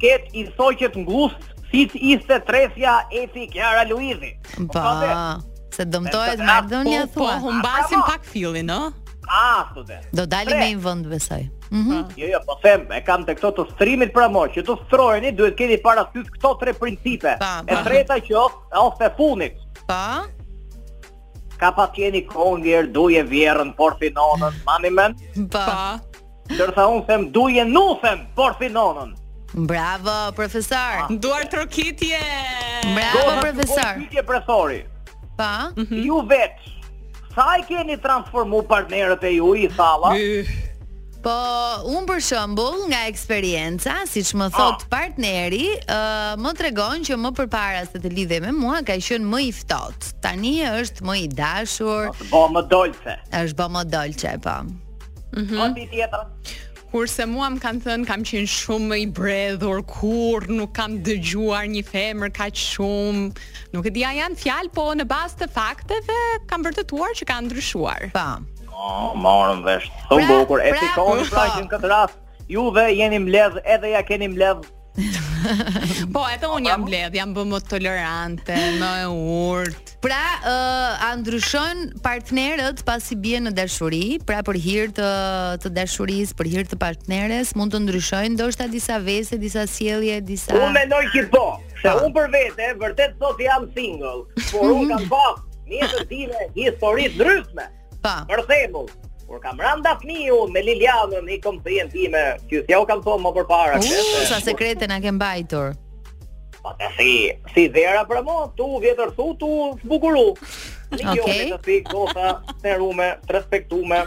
[0.00, 4.32] ket i soqet ngusht si të ishte tresja e ti Kiara Luizi.
[4.72, 5.36] Ba
[5.74, 7.36] se dëmtohet Maqedonia thua.
[7.36, 8.82] Po, po humbasim pak fillin, ë?
[9.28, 10.04] A, student.
[10.12, 11.44] Do dalim me një vend besoj.
[11.70, 11.98] Mhm.
[12.00, 14.74] Mm jo, jo, po them, e kam te këto të strimit pra mo, që të
[14.86, 17.36] strojeni duhet keni para syt këto tre principe.
[17.40, 17.72] Pa, pa.
[17.72, 19.56] E treta që ofte of funit.
[19.86, 20.26] Pa.
[21.58, 23.94] Ka pa tieni kongjer, duje vjerrën, Por
[24.66, 25.14] mami men.
[25.50, 26.00] Pa.
[26.48, 29.14] Dërsa un them duje nusën, porfinonën.
[29.54, 31.04] Bravo, profesor.
[31.04, 31.06] Ah.
[31.10, 32.18] Duar trokitje.
[32.94, 33.80] Bravo, profesor.
[33.94, 34.84] Trokitje profesori.
[35.36, 35.70] Pa.
[35.76, 36.04] Mm -hmm.
[36.04, 36.83] Ju vetë
[37.34, 40.14] sa i keni transformu partnerët e ju i thalla?
[41.24, 41.34] Po,
[41.88, 44.56] unë për shëmbull nga eksperienca, si që më ah.
[44.56, 49.24] thot partneri, uh, më tregon që më përpara se të lidhe me mua, ka ishën
[49.24, 50.10] më i ftot.
[50.24, 52.10] Tani është më i dashur.
[52.12, 53.16] është më dolce.
[53.40, 54.58] është bë më dolce, po.
[54.62, 55.58] Mm -hmm.
[55.60, 56.24] Po, ti tjetër
[56.94, 61.80] kurse mua më kanë thënë kam qenë shumë i bredhur, kur nuk kam dëgjuar një
[61.88, 63.24] femër kaq shumë.
[63.74, 66.20] Nuk e di a janë fjalë, po në bazë të fakteve
[66.52, 68.06] kam vërtetuar që kanë ndryshuar.
[68.14, 68.28] Pa.
[68.70, 69.90] Oh, morën vesh.
[70.10, 71.34] Të pra, bukur, pra, e fikoni pra, po.
[71.34, 74.66] pra që në këtë rast juve jeni mbledh edhe ja keni mbledh
[76.14, 79.06] po, edhe unë jam bledh, jam bëmë tolerante, më e
[79.50, 79.90] urt.
[80.04, 85.08] Pra, uh, a ndryshon partnerët pasi bie në dashuri, pra për hir të
[85.64, 90.54] të dashurisë, për hir të partneres, mund të ndryshojnë ndoshta disa vese, disa sjellje, disa
[90.54, 91.44] Unë mendoj që po.
[91.82, 91.98] Se ah.
[92.04, 95.08] un për vete vërtet sot jam single, por un kam mhm.
[95.10, 95.42] pas
[95.74, 97.66] një të time histori ndryshme.
[98.04, 98.20] Pa.
[98.30, 98.88] Për shembull,
[99.28, 103.22] Kur kam rënë Dafniu me Lilianën, i kam thënë time, që s'ja u kam thonë
[103.24, 104.02] më përpara këtë.
[104.28, 105.72] Sa sekrete na ke mbajtur.
[106.60, 107.14] Po ka si,
[107.54, 109.48] si vera për mo, tu vjetër thu, tu
[109.88, 110.26] bukuru.
[110.92, 111.08] Okej.
[111.08, 111.16] Okay.
[111.16, 112.04] Jo, të fi, do
[112.64, 114.02] të rume, të respektume.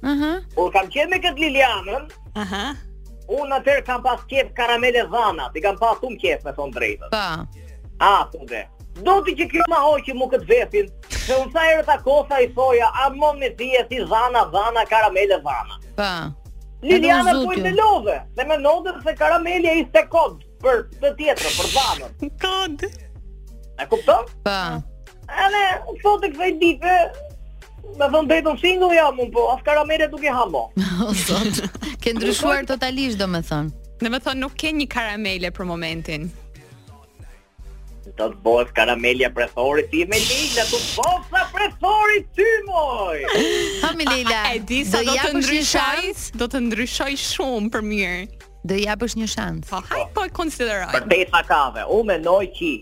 [0.00, 0.36] Uh -huh.
[0.56, 2.04] Por kam qenë me këtë Lilianën,
[2.36, 2.76] uh -huh.
[3.40, 6.74] unë atër kam pas qepë karamele dhana, ti kam pas të më qepë, me thonë
[6.76, 7.10] drejtës.
[7.10, 7.26] Pa.
[8.12, 8.62] A, të dhe.
[9.06, 12.40] Do ti që kjo ma hoqi mu këtë vetin Se unë sa erë ta kosa
[12.44, 16.12] i soja A më me ti e si zana, zana, karamele, zana Pa
[16.84, 21.14] Liliana pojnë të lodhe Dhe me nodhe se karamele e i se kod Për të
[21.20, 22.12] tjetër, për zana
[22.44, 22.84] Kod
[23.80, 24.18] E kupto?
[24.44, 24.60] Pa
[25.30, 25.64] E ne,
[26.02, 26.98] sot e këtë i dipe
[27.98, 33.22] Me thëmë dhe të singu ja mu po As karamele duke hamo Kënë ndryshuar totalisht
[33.22, 36.28] do me thëmë Dhe me thonë nuk ke një karamele për momentin
[38.20, 43.20] Do të bëhet karamelia prethori ti me Lila, tu bofa po prethori ty moj.
[43.84, 44.40] Ha me Lila.
[44.52, 48.18] E di sa do të ndryshosh, do të ndryshoj shumë për mirë.
[48.68, 49.70] Do i japësh një shans.
[49.72, 50.90] Po haj po e konsideroj.
[50.98, 52.72] Për te sa kave, u mendoj që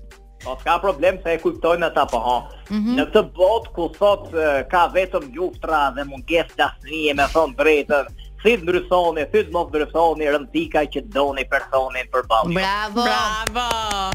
[0.50, 2.40] Po ka problem se e kujtojnë ata po ha.
[2.74, 2.98] Mhm.
[2.98, 4.32] Në këtë botë ku sot
[4.74, 8.06] ka vetëm luftra dhe mungesë dashnie, me thon drejtë,
[8.46, 12.54] Thit ndryshoni, më mos ndryshoni rëndika që doni personin për ballë.
[12.60, 13.06] Bravo.
[13.08, 14.12] Bravo.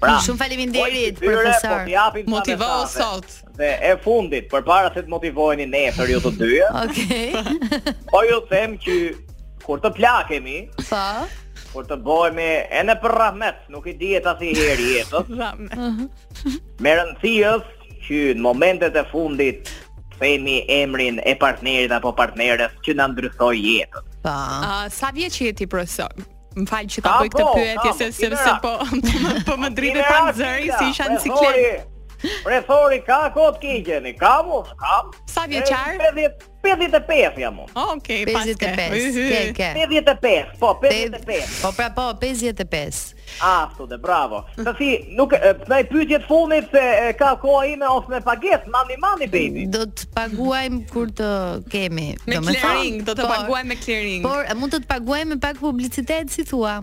[0.00, 1.76] Pra, shumë faleminderit profesor.
[1.76, 3.28] këtë Po japim motivo sot.
[3.60, 6.70] Dhe e fundit, përpara se të motivoheni ne për ju të dyja.
[6.80, 7.84] Okej.
[8.10, 8.96] Po ju them që
[9.68, 10.56] kur të plakemi,
[10.90, 11.04] sa?
[11.20, 11.68] Po.
[11.70, 15.30] Kur të bëhemi e për rahmet, nuk i dihet as i heri jetës.
[15.38, 16.42] Rahmet.
[16.82, 17.78] Me rëndësi
[18.08, 19.70] që në momentet e fundit
[20.20, 24.06] themi emrin e partnerit apo partnerës që na ndryshoi jetën.
[24.26, 24.34] Po.
[24.98, 26.12] Sa vjeç je ti profesor?
[26.58, 28.76] M'fal që ta bëj këtë pyetje se se po
[29.48, 31.86] po më dritë pa zëri si isha në ciklet
[32.66, 34.12] thori ka kot ke gjeni?
[34.18, 34.64] Ka mu?
[35.26, 35.96] Sa vjeçar?
[35.98, 37.70] 50 55 jam unë.
[37.74, 38.52] Oh, okej, paske.
[38.52, 39.56] 55.
[39.56, 39.74] Ke ke.
[39.80, 41.64] 55, po 55.
[41.64, 43.16] Po pra po 55.
[43.40, 44.44] Ashtu dhe bravo.
[44.60, 48.20] Të si, nuk më eh, pyetje të fundit se eh, ka koha ime ose me
[48.20, 49.64] pagesë, mani, mani, baby.
[49.72, 51.32] Do të paguajm kur të
[51.72, 52.10] kemi.
[52.28, 54.24] Me clearing, do të paguajmë me clearing.
[54.28, 56.80] Por eh, mund të të paguajmë me pak publicitet si thua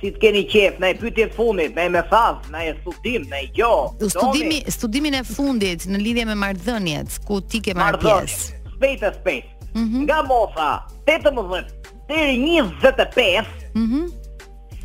[0.00, 3.26] si të keni qef, na i pyetje fundit, na i me thas, na e studim,
[3.30, 3.72] na e gjo.
[4.00, 8.62] Jo, studimi, studimin e fundit në lidhje me marrëdhëniet, ku ti ke marrë pjesë.
[8.78, 9.36] Space to
[9.76, 10.02] Mm -hmm.
[10.06, 11.66] Nga mosha 18
[12.08, 12.36] deri
[12.80, 13.84] 25, mhm.
[13.84, 14.12] Mm -hmm.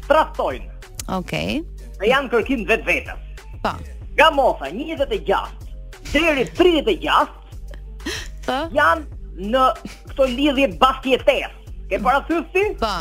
[0.07, 0.69] Trastojnë.
[1.17, 1.61] Okej.
[1.61, 2.09] Okay.
[2.09, 3.15] Janë kërkim vetvetes.
[3.63, 3.71] Po.
[4.17, 5.51] Nga mosha 26
[6.13, 7.27] deri 36,
[8.45, 8.51] po.
[8.51, 9.03] janë
[9.53, 9.63] në
[10.09, 11.51] këto lidhje bashkëjetes.
[11.89, 12.63] Ke parasysh ti?
[12.79, 12.91] Po.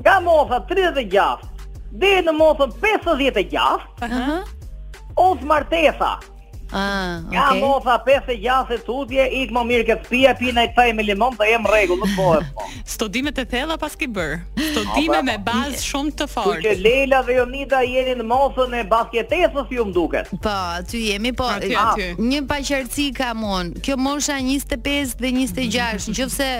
[0.00, 1.52] Nga mosha 36
[2.02, 5.40] dhe në mosën 50 e gjaft, uh -huh.
[5.42, 6.18] martesa.
[6.74, 7.36] Ah, okay.
[7.36, 8.74] Ja mo fa pesë gjasë
[9.30, 12.44] ik më mirë këtë pija, pina i thaj me limon dhe jam rregull, nuk bëhet
[12.54, 12.62] po.
[12.94, 14.40] Studime të thella pas ke bër.
[14.72, 16.62] Studime me bazë shumë të fortë.
[16.64, 20.26] Që Leila dhe Jonida jeni në mosën e basketesës ju duket.
[20.42, 21.44] Po, aty jemi, po.
[21.44, 22.06] Aty, aty.
[22.18, 23.70] Një paqërcë ka unë.
[23.82, 26.50] Kjo mosha 25 dhe 26, nëse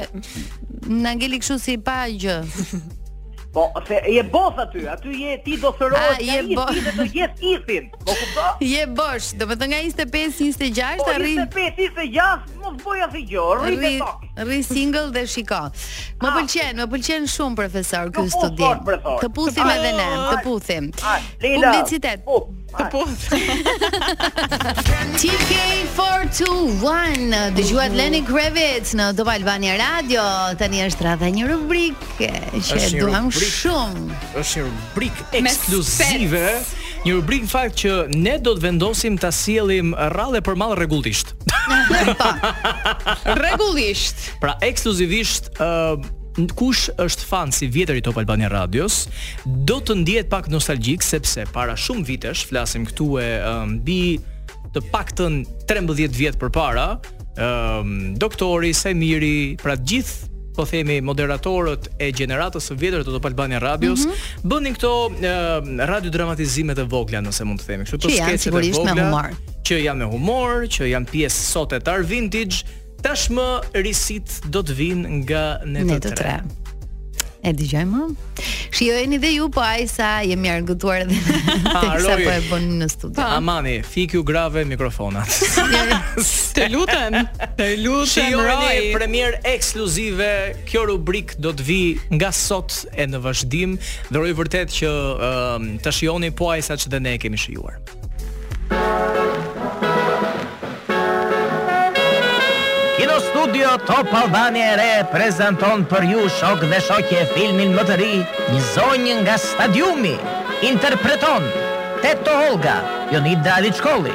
[1.02, 2.38] na ngeli kështu si pa gjë.
[3.56, 7.04] Po, se je bosh aty, aty je ti do sërohet ti, po je bosh, do
[7.08, 7.84] jesh ifin.
[8.04, 8.44] Po kupto?
[8.60, 11.42] Je bosh, domethënë nga 25 26 arrin.
[11.48, 15.60] Po 25 26 mos bëj asgjë, rri te tokë rri single dhe shiko.
[16.20, 16.36] Më ah.
[16.36, 18.76] pëlqen, më pëlqen shumë profesor ky studim.
[19.22, 20.84] Të puthim edhe ne, të puthim.
[21.40, 22.20] Publicitet.
[22.76, 23.22] Të puth.
[25.22, 30.22] TK421, dëgjuat Lenny Kravitz në Top Albania Radio.
[30.60, 34.06] Tani është rradha një rubrikë që e duam shumë.
[34.42, 36.46] Është një rubrikë ekskluzive
[37.06, 41.34] një rubrik në fakt që ne do të vendosim ta sjellim rale për mall rregullisht.
[43.38, 44.24] rregullisht.
[44.42, 46.06] Pra ekskluzivisht ë uh,
[46.58, 49.06] kush është fan si vjetër i Top Albania Radios,
[49.46, 53.30] do të ndihet pak nostalgjik sepse para shumë vitesh flasim këtu e
[53.70, 55.38] mbi um, të paktën
[55.70, 56.90] 13 vjet përpara,
[57.40, 57.48] ë
[57.80, 63.60] um, doktori Semiri, pra gjithë po themi moderatorët e gjeneratës së vjetër të Top Albania
[63.62, 64.50] Radios, mm -hmm.
[64.50, 68.50] bënin këto uh, radio dramatizime të vogla nëse mund të themi, kështu të skeçet e
[68.50, 69.28] vogla
[69.66, 72.56] që janë me humor, që janë pjesë sot e tar vintage,
[73.04, 76.65] tashmë risit do të vinë nga netë 3.
[77.46, 78.04] E dëgjoj më?
[78.74, 83.22] Shijojeni dhe ju po ai sa jemi argëtuar edhe teksa po e bën në studio.
[83.36, 85.30] Amani, fikju grave mikrofonat.
[86.56, 87.20] Të lutem,
[87.58, 88.10] të lutem.
[88.14, 90.28] Shijojeni premier ekskluzive.
[90.66, 91.80] Kjo rubrik do të vi
[92.18, 93.74] nga sot e në vazhdim.
[94.10, 94.92] Dëroj vërtet që
[95.86, 97.76] të shijoni po ai sa që dhe ne kemi shijuar.
[103.56, 108.08] Studio Top Albania e Re prezenton për ju shok dhe shokje filmin më të ri
[108.52, 110.10] Një zonjë nga stadiumi
[110.70, 111.46] Interpreton
[112.02, 112.74] Teto Holga,
[113.14, 114.12] Jonit Dali Qkoli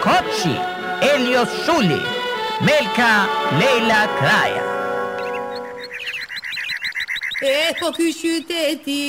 [0.00, 0.56] Koqi,
[1.12, 2.00] Elios Shuli
[2.66, 3.12] Melka,
[3.60, 4.66] Leila Kraja
[7.52, 9.00] E po kjo qyteti,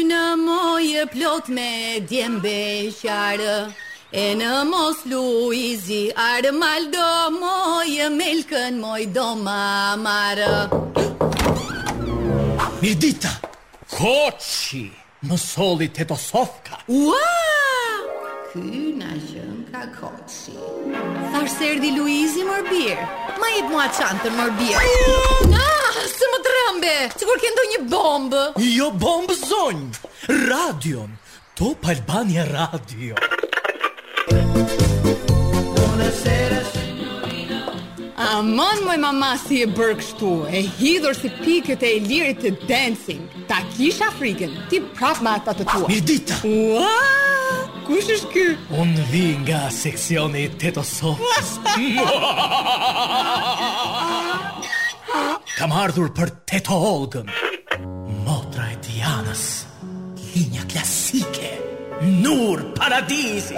[0.00, 1.70] yna moje plot me
[2.08, 2.58] djembe
[3.02, 3.58] sharë
[4.10, 7.02] E në mos Luizi arë maldo
[7.36, 10.48] moj, e melkën moj do mamarë.
[12.82, 13.30] Mirdita!
[13.94, 14.88] Koqi!
[15.30, 16.80] më soli të të sofka!
[16.90, 17.30] Ua!
[18.50, 20.56] Ky në gjën ka koqi.
[20.58, 23.06] Thashtë se erdi Luizi mërë birë.
[23.38, 24.96] Ma i të mua qantë të mërë birë.
[25.54, 26.96] Na, ah, së më të rëmbe!
[27.14, 28.44] Që kur këndo një bombë?
[28.74, 30.10] Jo bombë zonjë!
[30.50, 31.14] Radion!
[31.54, 33.14] Top Albania Radio!
[33.14, 33.38] Radion!
[38.30, 42.50] Amon moj mama si e bërë kështu, e hidhur si pikët e e lirit të
[42.68, 43.22] dancing.
[43.50, 45.88] Ta kisha frikën, ti prap ma ata të tua.
[45.90, 46.34] Mirë dita!
[46.48, 46.94] Ua!
[47.88, 48.46] Kush është kë?
[48.80, 51.50] Unë vi nga seksioni të të sotës.
[55.58, 57.28] Kam ardhur për të të olgën.
[58.28, 59.44] Motra e Dianës,
[59.90, 60.64] linja klasike.
[60.64, 61.50] Linja klasike
[62.00, 63.54] nur paradizi.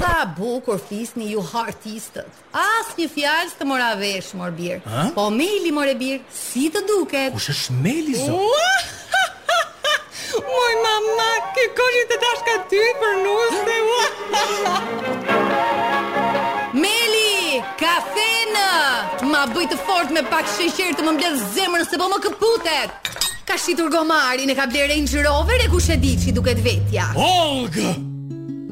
[0.00, 0.80] Sa bukur
[1.16, 2.26] një ju hartistët.
[2.52, 4.80] As një fjallës të mora vesh, mor birë.
[5.14, 7.32] Po meli, more birë, si të duket.
[7.32, 8.98] Kush është meli, zonë?
[10.52, 14.38] Moj mama, ke koshin të dashka ty për nusë ua!
[16.82, 18.66] Meli, kafe në!
[19.32, 23.10] Ma bëjtë fort me pak shëshirë të më mbledhë zemër nëse po më Këputet!
[23.48, 25.96] Ka shitur gomari, ne ka bler Range Rover e kush e
[26.32, 27.06] duket vetja.
[27.16, 27.92] Olga!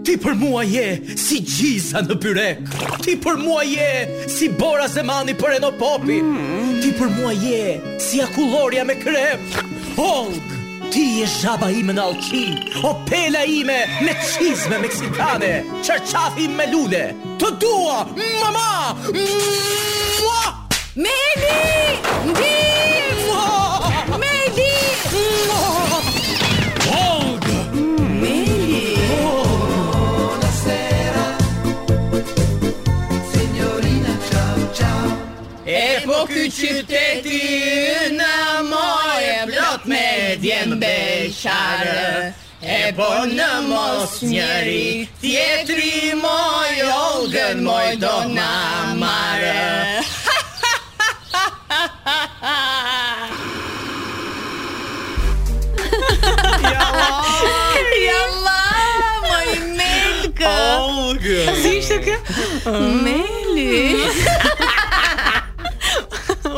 [0.05, 0.83] Ti për mua je
[1.17, 2.61] si gjiza në pyrek
[3.03, 3.89] Ti për mua je
[4.31, 6.83] si bora zemani për e hmm.
[6.85, 7.63] Ti për mua je
[7.99, 9.41] si akulloria me krem
[9.97, 10.45] Olg,
[10.93, 12.53] ti je zhaba ime në alqin
[12.85, 17.03] O pela ime me qizme meksikane Qërqafi me lule
[17.41, 18.03] Të dua,
[18.43, 20.45] mama Mua
[20.95, 21.61] Meli,
[22.31, 23.66] ndim Mua
[36.47, 38.33] qyteti në
[38.71, 42.31] moje blot me djem besharë
[42.67, 48.65] E po në mos njëri Tjetri moj Olgën moj do në
[49.01, 49.85] marë
[56.63, 57.25] Jalla
[58.07, 58.61] Jalla
[59.27, 62.17] Moj melka Olgën Si shtë kë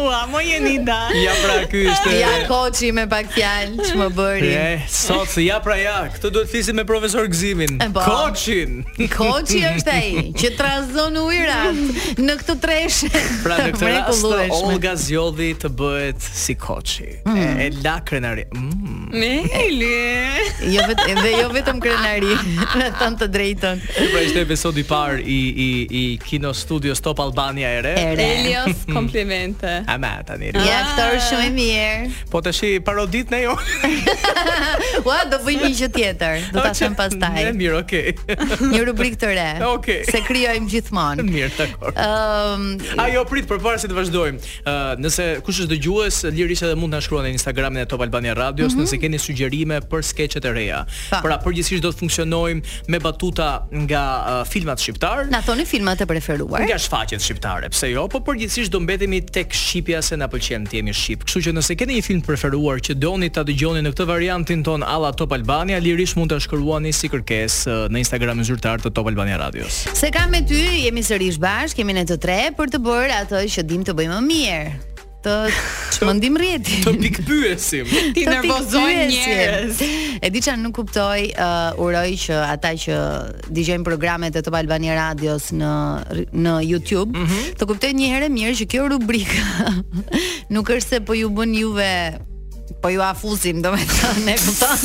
[0.09, 4.07] mua, mo jeni da Ja pra ky është Ja koqi me pak fjallë që më
[4.17, 8.07] bëri e, Sot se ja pra ja, këtë duhet fisi me profesor gzimin bo, po.
[8.09, 8.81] Koqin
[9.13, 13.11] Koqi është ai, që të razon u irat Në këtë treshe
[13.45, 17.41] Pra në këtë rastë, Olga Zjodhi të bëhet si koqi mm.
[17.43, 18.97] e, e la krenari mm.
[19.09, 19.67] E
[20.69, 22.35] jo vet, Dhe jo vetëm krenari
[22.81, 27.21] Në tanë të drejton pra ishte episod i par i, i, i kino studios Top
[27.23, 29.71] Albania e re E Elios, komplimente.
[29.89, 30.51] A me tani.
[30.55, 31.27] Ja aktor ah.
[31.29, 32.09] shumë e mirë.
[32.33, 33.55] Po shi parodit ne jo.
[35.07, 36.39] Ua, do bëjmë një gjë tjetër.
[36.55, 37.51] Do shumë pas pastaj.
[37.51, 38.15] Ne mirë, okay.
[38.73, 39.49] një rubrikë të re.
[39.79, 40.01] Okay.
[40.09, 41.23] Se krijojmë gjithmonë.
[41.29, 41.93] Mirë, dakor.
[41.93, 44.41] Ëm, ehm, um, ajo prit përpara se të vazhdojmë.
[44.61, 48.03] uh, nëse kush është dëgjues, lirisha dhe mund të na shkruani në Instagramin e Top
[48.05, 48.89] Albania Radios, mm -hmm.
[48.89, 50.81] nëse keni sugjerime për skeçet e reja.
[51.11, 51.21] Pa.
[51.23, 55.27] Pra, përgjithsisht do të funksionojmë me batuta nga uh, filmat shqiptar.
[55.31, 56.63] Na thoni filmat e preferuar.
[56.67, 58.09] Nga shfaqjet shqiptare, pse jo?
[58.09, 61.23] Po përgjithsisht do mbetemi tek shqip shqipja se na pëlqen të jemi shqip.
[61.25, 64.83] Kështu që nëse keni një film preferuar që doni ta dëgjoni në këtë variantin ton
[64.85, 69.39] Alla Top Albania, lirish mund ta shkruani si kërkesë në Instagramin zyrtar të Top Albania
[69.41, 69.87] Radios.
[69.97, 73.43] Se kam me ty, jemi sërish bashkë, kemi ne të tre për të bërë ato
[73.49, 74.79] që dim të bëjmë më mirë
[75.25, 75.35] të
[75.97, 76.77] çmendim rrieti.
[76.85, 77.89] Të pikpyesim.
[78.15, 79.81] Ti nervozoj njerëz.
[80.23, 82.99] E di çan nuk kuptoj, uh, uroj që ata që
[83.51, 85.73] dëgjojnë programet e Top Albani Radios në
[86.39, 87.45] në YouTube mm -hmm.
[87.59, 89.45] të kuptojnë një herë mirë që kjo rubrikë
[90.55, 91.93] nuk është se po ju bën juve
[92.83, 94.83] po ju afuzim, do me të ne kupton.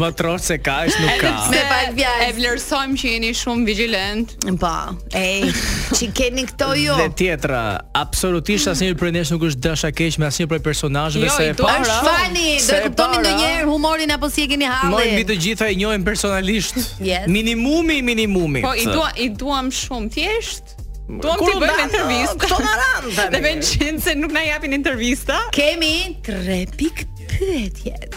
[0.00, 1.64] Më tron se ka, është nuk ka.
[1.92, 4.32] E vlerësojmë që jeni shumë vigilent.
[4.60, 4.70] Po,
[5.18, 5.50] ej,
[5.94, 6.96] që keni këto jo.
[7.02, 7.60] Dhe tjetra,
[8.00, 11.50] absolutisht asë një përëndesh nuk është dësha keq me asë një prej personajve jo, se
[11.52, 11.82] e para.
[11.82, 14.94] Jo, është fani, do e kuptoni në njerë humorin apo si e keni halin.
[14.94, 16.80] Mojnë bitë të gjitha i njojnë personalisht.
[17.04, 17.28] yes.
[17.28, 18.64] Minimumi, minimumi.
[18.64, 20.78] Po, i, dua, i duam shumë thjesht.
[21.20, 22.36] Tuam ti bëjmë intervistë.
[22.40, 23.28] Kto na randa.
[23.34, 25.36] Ne vjen se nuk na japin intervista.
[25.52, 28.14] Kemi 3 pikë pyetjet.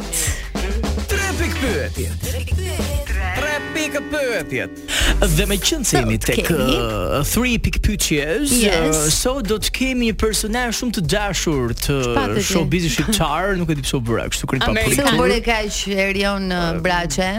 [1.08, 2.12] Trepik pyetjet.
[2.22, 2.54] Trepik
[4.12, 4.70] pyetjet.
[5.38, 10.12] Dhe me qëndër se jemi tek 3 uh, pick pyetjes, uh, so do të kemi
[10.12, 11.98] një personazh shumë të dashur të
[12.48, 15.86] showbizit shqiptar, nuk e di pse u bura, kështu kur i Ai se u kaq
[16.10, 16.50] erion
[16.86, 17.32] braçe.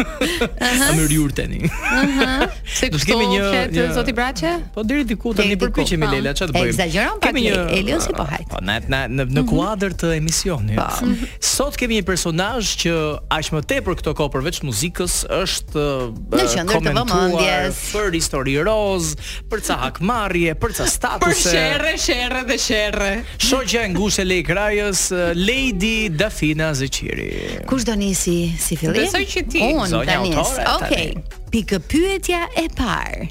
[0.00, 0.90] Aha.
[0.92, 1.64] Ëmë riur tani.
[1.68, 2.46] Aha.
[2.46, 4.52] Do të kemi një zot i braçe?
[4.74, 6.12] Po deri diku tani përpiqemi po.
[6.14, 6.72] Lela, çfarë të bëjmë?
[6.74, 8.48] Ekzagjeron pak një Elio si po hajt.
[8.52, 9.46] Po na na në mhm.
[9.50, 10.78] kuadër të emisionit.
[10.80, 11.28] Po.
[11.50, 12.94] Sot kemi një personazh që
[13.36, 15.86] aq më tepër këto kohë përveç muzikës është
[16.32, 19.12] në qendër të vëmendjes për histori roz,
[19.52, 21.44] për ca hakmarrje, për ca statuse.
[21.44, 23.10] Për sherrë, sherrë dhe sherrë.
[23.50, 25.00] Shoqja e ngushtë e Krajës
[25.36, 27.64] Lady Dafina Zeqiri.
[27.68, 28.96] Kush do nisi si fillim?
[29.04, 29.62] Besoj që ti.
[29.70, 30.52] Unë zonjës.
[30.78, 31.14] Okej.
[31.50, 33.26] Pikë pyetja e parë.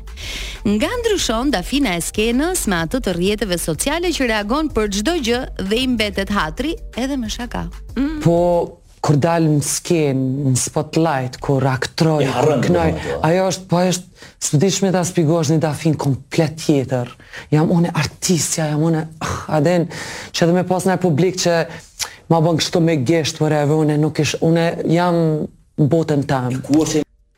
[0.67, 5.39] Nga ndryshon dafina e skenës me atë të rrjeteve sociale që reagon për çdo gjë
[5.69, 7.61] dhe i mbetet hatri edhe më shaka.
[7.95, 8.17] Mm.
[8.25, 8.35] Po
[8.99, 13.19] kur dal në skenë, në spotlight, kur aktroj, ja, kur kënoj, po.
[13.29, 14.25] ajo është, po është,
[14.81, 17.13] së ta spigosh një dafin komplet tjetër,
[17.55, 19.87] jam une artistja, jam une, uh, ah, aden,
[20.35, 21.53] që edhe me pas në publik që
[22.29, 25.47] ma bën kështu me gjesht, për e une nuk ish, une jam,
[25.87, 26.59] botën tam.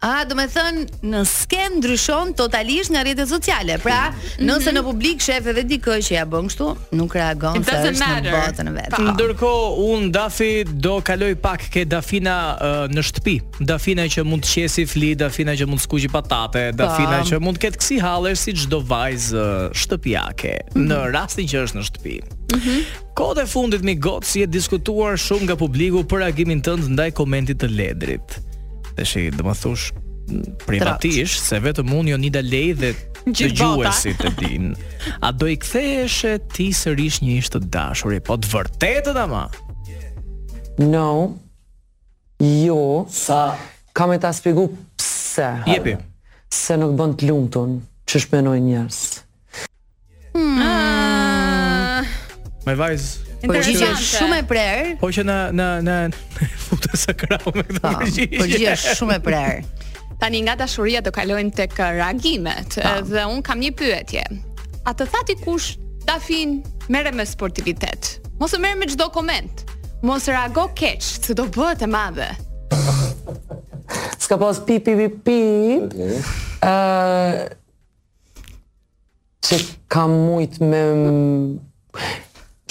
[0.02, 3.76] A, do me thënë, në skem ndryshon totalisht nga rrjetet sociale.
[3.84, 4.48] Pra, mm -hmm.
[4.50, 8.34] nëse në publik shef edhe dikë që ja bën kështu, nuk reagon se është në
[8.34, 8.98] botën e vet.
[8.98, 13.38] Ndërkohë, un Dafi do kaloj pak ke Dafina uh, në shtëpi.
[13.60, 17.28] Dafina që mund të qesi fli, Dafina që mund të skuqi patate, Dafina pa.
[17.30, 20.88] që mund të ketë kësi halër si çdo vajzë uh, shtëpiake mm -hmm.
[20.90, 21.14] në mhm.
[21.16, 22.41] rastin që është në shtëpi.
[22.56, 22.84] -hmm.
[23.16, 27.10] Kod e fundit mi gotë si e diskutuar shumë nga publiku për agimin tëndë ndaj
[27.18, 28.38] komentit të ledrit.
[28.96, 29.90] Dhe shi, dhe më thush,
[30.68, 31.48] privatisht, Trat.
[31.48, 32.92] se vetëm unë jo një lej dhe
[33.28, 34.72] të gjuesit të din.
[35.22, 36.24] A do i kthehesh
[36.56, 39.48] ti sërish një ish të dashuri, po të vërtetë ama?
[40.80, 41.38] No.
[42.42, 43.56] Jo, sa
[43.94, 45.52] kam e ta spigu pse.
[45.68, 45.98] Jepi.
[46.52, 47.76] Se nuk bën të lumtun,
[48.08, 49.21] që shmenoj njerëz.
[52.66, 53.30] me vajzë.
[53.42, 54.90] Po gjë shumë e prerë.
[55.02, 55.96] Po që në në në
[56.70, 59.88] futë sa krau me këtë Po, po gjë shumë e prerë.
[60.22, 62.98] Tani nga dashuria do kalojmë tek reagimet po.
[63.10, 64.26] dhe un kam një pyetje.
[64.86, 66.62] A të thati kush Dafin
[66.94, 68.16] merre me sportivitet?
[68.42, 69.66] Mos mere merr me çdo koment.
[70.06, 72.26] Mos reago keq, se do bëhet e madhe.
[74.22, 75.42] Ska pas pi pi pi pi.
[79.46, 79.58] që
[79.88, 80.82] kam mujt me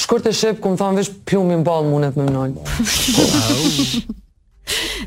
[0.01, 4.07] Shkur të shep, ku më thamë vesh, pju më imbalë mundet me mënojnë.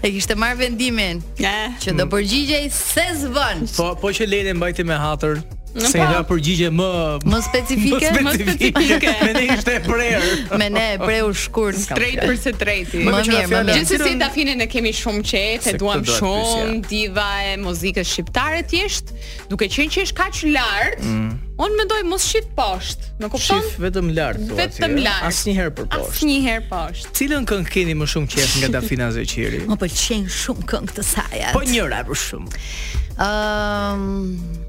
[0.04, 3.62] e kishte marrë vendimin që do përgjigjej se zvon.
[3.78, 5.41] Po po që Lele mbajti me hatër,
[5.74, 6.88] Në se i përgjigje më
[7.26, 9.14] më specifike, më specifike.
[9.26, 10.34] me ne ishte prerë.
[10.62, 11.80] me ne e preu shkurt.
[11.88, 13.02] Straight për së drejti.
[13.08, 18.06] Më mirë, më Gjithsesi Dafinën ne kemi shumë qetë, e duam shumë, diva e muzikës
[18.06, 19.16] shqiptare thjesht,
[19.50, 21.53] duke qenë që është kaq lart, mm.
[21.64, 23.61] Un mendoj mos shit poshtë, më kupton?
[23.61, 25.28] Shit vetëm lart, Vetëm lart.
[25.30, 26.18] Asnjëherë për poshtë.
[26.18, 27.11] Asnjëherë poshtë.
[27.20, 29.61] Cilën këngë keni më shumë qejf nga Dafina Zeqiri?
[29.70, 31.39] Më pëlqejnë shumë këngët e saj.
[31.55, 32.61] Po njëra për shumë.
[33.16, 34.61] Ëm ehm, um...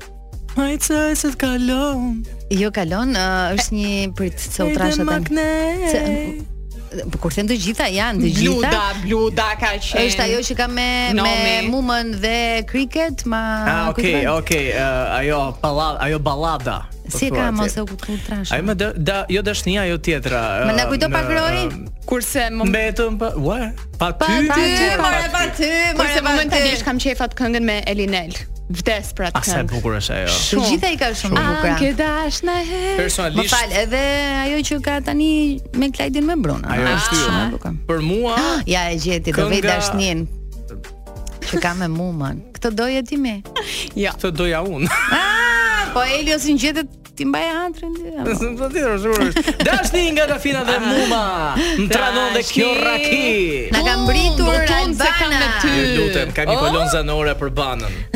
[0.55, 2.13] Ai çaj se kalon.
[2.55, 3.11] Jo kalon,
[3.59, 4.73] është një prit të u
[7.21, 8.55] kur të gjitha janë të gjitha.
[8.55, 10.07] Bluda, bluda ka qenë.
[10.09, 15.19] Është ajo që ka me no, me mumën dhe kriket, ma Ah, okay, okay, uh,
[15.21, 16.79] ajo pallad, ajo ballada.
[17.11, 18.53] Si ka mos e kuptu trash.
[18.55, 20.43] Ai më da, da jo dashnia ajo tjetra.
[20.71, 21.57] më na kujto eh, pak groj.
[21.59, 21.77] Eh,
[22.09, 23.77] kurse më mbetëm pa what?
[24.01, 25.73] Pa ty, pa ty, pa ty, pa ty.
[26.01, 28.35] Kurse momentalisht kam qefat këngën me Elinel
[28.71, 29.43] vdes për atë këngë.
[29.43, 30.37] Ah, sa e bukur është ajo.
[30.51, 31.69] Të gjitha i ka shumë bukur.
[31.81, 32.81] Ke dash na he.
[32.97, 33.53] Personalisht.
[33.53, 34.03] Mfal edhe
[34.47, 35.29] ajo që ka tani
[35.77, 36.65] me Klaidin me Bruno.
[36.71, 37.75] Ajo është ah, shumë e bukur.
[37.91, 38.39] Për mua,
[38.75, 40.25] ja e gjeti do vë dashnin.
[41.45, 42.41] Që ka me mumën.
[42.57, 43.35] Këtë doje ti më?
[43.99, 44.15] Jo.
[44.17, 44.89] Këtë doja unë.
[45.15, 48.03] Ah, po Elios i gjetet ti mbaj antrin ti.
[48.11, 50.83] Nëse po ti do po, Dashni nga kafina dhe ah.
[50.91, 51.23] muma.
[51.79, 53.33] Më dhe kjo raki.
[53.73, 55.49] Na ka mbritur Albana.
[55.99, 56.63] Lutem, kam një oh.
[56.67, 57.95] kolon zanore për banën.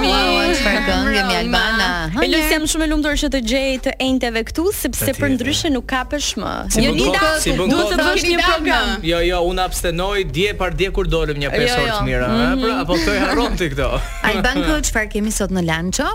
[0.04, 1.88] Mir këngë mi Albana.
[2.26, 5.88] Elo jam shumë e lumtur që të gjej të enteve këtu sepse për ndryshe nuk
[5.94, 6.54] kapesh më.
[6.68, 8.92] Si jo, Nida, si duhet të bësh një program.
[9.10, 11.98] Jo, jo, unë abstenoj dje par dje kur dolëm një jo, pesor të jo.
[12.08, 12.62] mira, mhm.
[12.64, 13.90] pra, apo thoj harrom këto.
[14.30, 16.08] Ai bën çfarë kemi sot në lanço?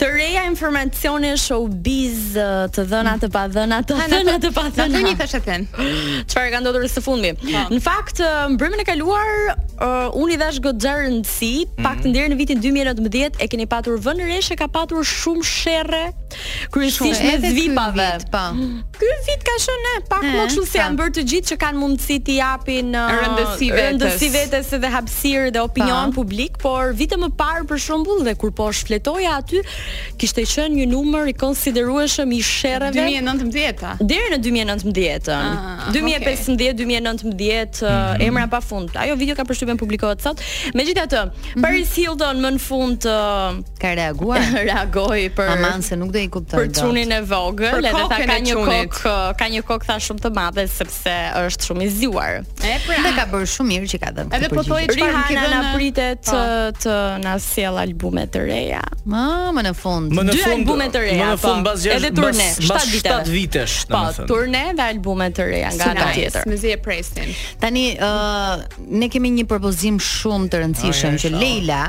[0.00, 2.32] të reja informacione showbiz
[2.74, 4.88] të dhëna të pa dhëna të dhëna të padhëna.
[4.88, 5.58] Na thoni tash atë.
[6.32, 7.32] Çfarë ka ndodhur së fundmi?
[7.40, 7.64] Po.
[7.72, 8.22] Në fakt,
[8.54, 11.84] mbrëmjen e kaluar uh, unë i dhash goxha rëndësi, mhm.
[11.84, 15.44] pak të ndër në vitin 2019 e keni patur vënë resh e ka patur shumë
[15.50, 16.02] sherrë
[16.72, 18.08] kryesisht me zvipave.
[18.32, 18.44] Po.
[18.96, 20.80] Ky vit ka shënë pak më kështu se po.
[20.82, 23.88] janë bërë të gjithë që kanë mundësi t'i japin uh, rëndësi vetes.
[23.88, 26.10] Rëndësi vetes edhe hapësirë dhe opinion pa.
[26.16, 26.20] Po.
[26.22, 29.62] publik, por vitë më parë për shembull dhe kur po shfletoja aty
[30.20, 33.94] kishte qenë një numër i konsiderueshëm i sherrave 2019-a.
[34.02, 35.58] Deri në 2019-ën.
[35.96, 38.26] 2015, 2019, uh, mm -hmm.
[38.26, 38.96] emra pafund.
[38.96, 40.40] Ajo video ka përshtypën publikohet sot.
[40.74, 41.62] Megjithatë, mhm.
[41.62, 46.28] Paris Hilton më në fund uh, ka reaguar, reagoi për Aman se nuk do i
[46.28, 46.58] kuptoj.
[46.68, 50.30] Për çunin e vogël, edhe tha ka një kokë, ka një kokë tha shumë të
[50.34, 51.12] madhe sepse
[51.46, 52.34] është shumë i zjuar.
[52.62, 54.30] E pra, edhe ka bërë shumë mirë që ka dhënë.
[54.36, 56.36] Edhe po thojë çfarë na pritet po.
[56.36, 56.92] eh, të
[57.24, 58.82] na sjell albume të reja.
[59.06, 60.12] Mamë, në fund.
[60.14, 61.18] Më në fund albume të reja.
[61.20, 61.70] Më në fund po.
[61.70, 63.16] bazë edhe turne, 7 vite.
[63.24, 64.26] 7 vitesh, po, domethënë.
[64.26, 66.46] Po, turne dhe albume të reja nga ana tjetër.
[66.52, 67.32] Mezi e presin.
[67.62, 71.84] Tani ë uh, ne kemi një propozim shumë të rëndësishëm oh, që Leila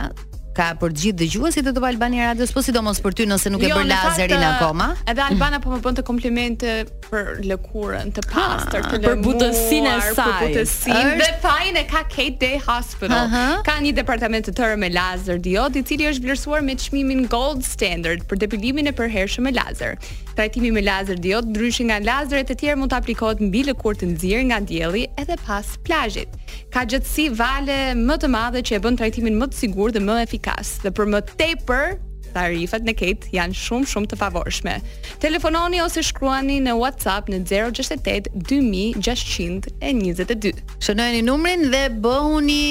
[0.57, 3.63] ka për të gjithë dëgjuesit të Top Albani Radio, po sidomos për ty nëse nuk
[3.65, 4.89] jo, e bën lazerin eh, akoma.
[5.09, 6.73] Edhe Albana po më bën të komplimente
[7.07, 11.85] për lëkurën të pastër, të lëmuar, për butësinë e saj, për butësinë dhe fajin e
[11.89, 13.25] ka Kate Day Hospital.
[13.25, 13.55] Uh -huh.
[13.69, 17.63] Ka një departament të tërë me lazer diod, i cili është vlerësuar me çmimin Gold
[17.65, 19.97] Standard për depilimin e përhershëm me lazer
[20.35, 24.05] trajtimi me lazer diod, ndryshe nga lazeret e tjerë mund të aplikohet mbi lëkurë të
[24.13, 26.29] nxirë nga dielli edhe pas plazhit.
[26.73, 30.15] Ka gjatësi vale më të madhe që e bën trajtimin më të sigurt dhe më
[30.25, 30.67] efikas.
[30.85, 31.85] Dhe për më tepër
[32.33, 34.75] tarifat në Kate janë shumë shumë të favorshme.
[35.21, 40.59] Telefononi ose shkruani në WhatsApp në 068 2622.
[40.81, 42.61] Shënojeni numrin dhe bëhuni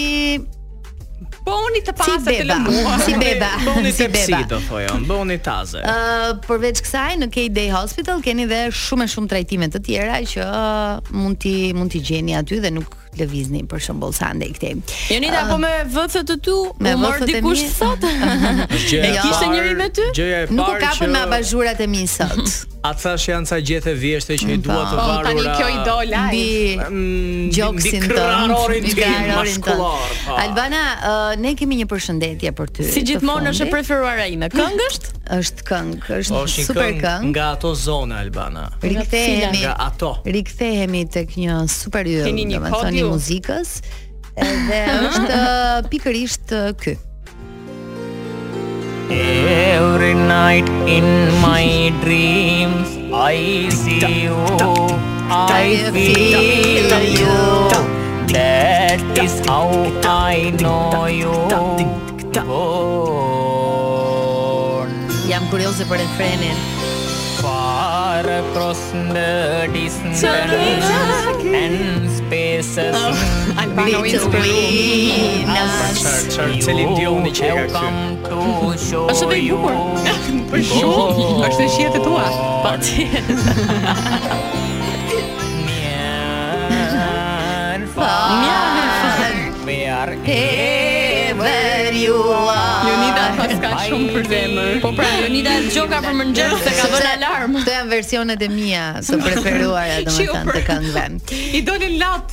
[1.42, 3.02] Bëoni po të pastë si të lëmuar.
[3.02, 3.50] Si beba.
[3.66, 4.40] Bëoni si beba.
[4.44, 5.82] Si do thojë, bëoni taze.
[5.82, 10.20] Ëh, uh, përveç kësaj në K-Day Hospital keni dhe shumë e shumë trajtime të tjera
[10.32, 14.68] që uh, mund ti mund ti gjeni aty dhe nuk lëvizni për shembull Sunday këtë.
[15.12, 18.02] Jonita uh, po me vëthë të tu, me më mor dikush sot.
[18.76, 20.06] e kishte njëri me ty?
[20.16, 20.56] Gjëja e parë.
[20.56, 22.46] Nuk u kapën me abazhurat e mi sot.
[22.82, 25.30] A që janë sa gjethe vjeshte që i dua të po, varura.
[25.30, 26.82] Tanë kjo i do live.
[26.88, 26.94] Mm,
[27.46, 29.70] mbi joksin të
[30.32, 30.80] Albana,
[31.38, 32.82] ne kemi një përshëndetje për ty.
[32.90, 34.46] Si gjithmonë është e preferuara ime.
[34.50, 35.06] Këngë është?
[35.36, 37.30] Është këngë, është super këngë.
[37.30, 38.64] Nga ato zona Albana.
[38.82, 39.62] Rikthehemi.
[39.62, 40.12] Nga ato.
[40.26, 42.26] Rikthehemi tek një super yll,
[43.02, 43.70] i muzikës
[44.36, 46.90] edhe është uh, pikërisht uh, ky.
[49.14, 51.08] Every night in
[51.42, 54.38] my dreams I see you
[55.28, 57.68] I feel you
[58.32, 59.68] That is how
[60.02, 61.28] I know you
[62.32, 64.96] Born
[65.28, 66.56] Jam kuriozë për refrenin
[67.42, 68.80] Far across
[69.18, 72.08] the distance And
[72.74, 74.36] princess oh, Albino is between
[75.48, 75.54] us
[76.36, 77.86] Qarë ah, celin dio në i ka kështë
[79.12, 79.74] Ashtë dhe i bukur
[80.52, 82.26] Për shumë Ashtë dhe shjetë e tua
[82.64, 82.92] Pa të
[85.62, 87.84] Mjën
[89.62, 96.14] We are ever you are Jonida paska shumë për zemër Po pra, Jonida gjoka për
[96.22, 100.40] mëngjes Se ka vënë alarm Këto janë versionet e mia Së preferuara e të më
[100.56, 101.06] të kanë dhe
[101.60, 102.32] I dolin latë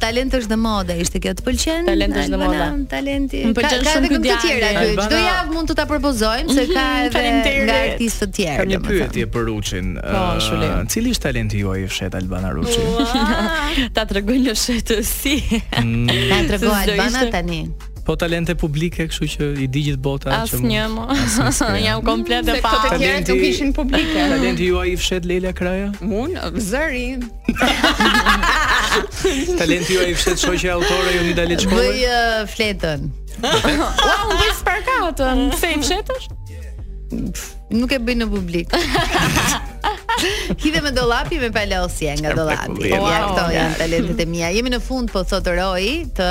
[0.00, 1.86] talent është dhe moda, ishte kjo të pëlqen?
[1.90, 2.64] Talent është dhe moda.
[2.90, 3.42] talenti.
[3.46, 4.96] Më pëlqen ka, ka shumë të tjera këtu.
[5.06, 8.56] Çdo javë mund të ta propozojmë se mhm, ka mm, edhe nga artistë të tjerë.
[8.62, 9.92] Kam një pyetje për Ruçin.
[10.00, 12.82] Po, uh, cili është talenti juaj i fshet Albana Ruçi?
[13.96, 16.04] Ta tregoj në si mm.
[16.32, 17.62] Ta tregoj Albana tani.
[18.04, 21.04] Po talente publike, kështu që i di gjithë bota As që një, më.
[21.12, 21.68] Asnjë.
[21.86, 22.72] Jam mm, komplet e pa.
[22.74, 24.24] Këto të tjerë nuk ishin publike.
[24.32, 25.92] Talenti juaj i fshet Leila Kraja?
[26.02, 27.06] Unë, zëri.
[29.60, 31.88] talenti juaj i fshet shoqja autore Joni Dalit shkollë?
[31.88, 33.06] Bëj uh, fletën.
[33.38, 33.90] Ua,
[34.26, 35.44] unë bëj sparkatën.
[35.54, 36.30] Pse i fshetësh?
[37.78, 38.74] Nuk e bëj në publik.
[40.62, 42.90] Hidhe me dollapi me palosje nga dollapi.
[42.96, 44.50] Wow, ja këto janë talentet e mia.
[44.54, 45.86] Jemi në fund po thotë Roy,
[46.18, 46.28] të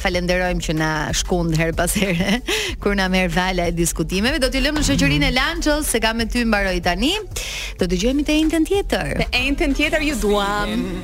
[0.00, 2.40] falenderojmë që na shkund her pas here
[2.82, 4.40] kur na merr vala e diskutimeve.
[4.42, 7.14] Do t'ju lëmë në shoqërinë e Lanchos, se kam me ty mbaroj tani.
[7.80, 9.14] Do dëgjojmë të njëjtën tjetër.
[9.22, 10.96] Të njëjtën tjetër ju duam.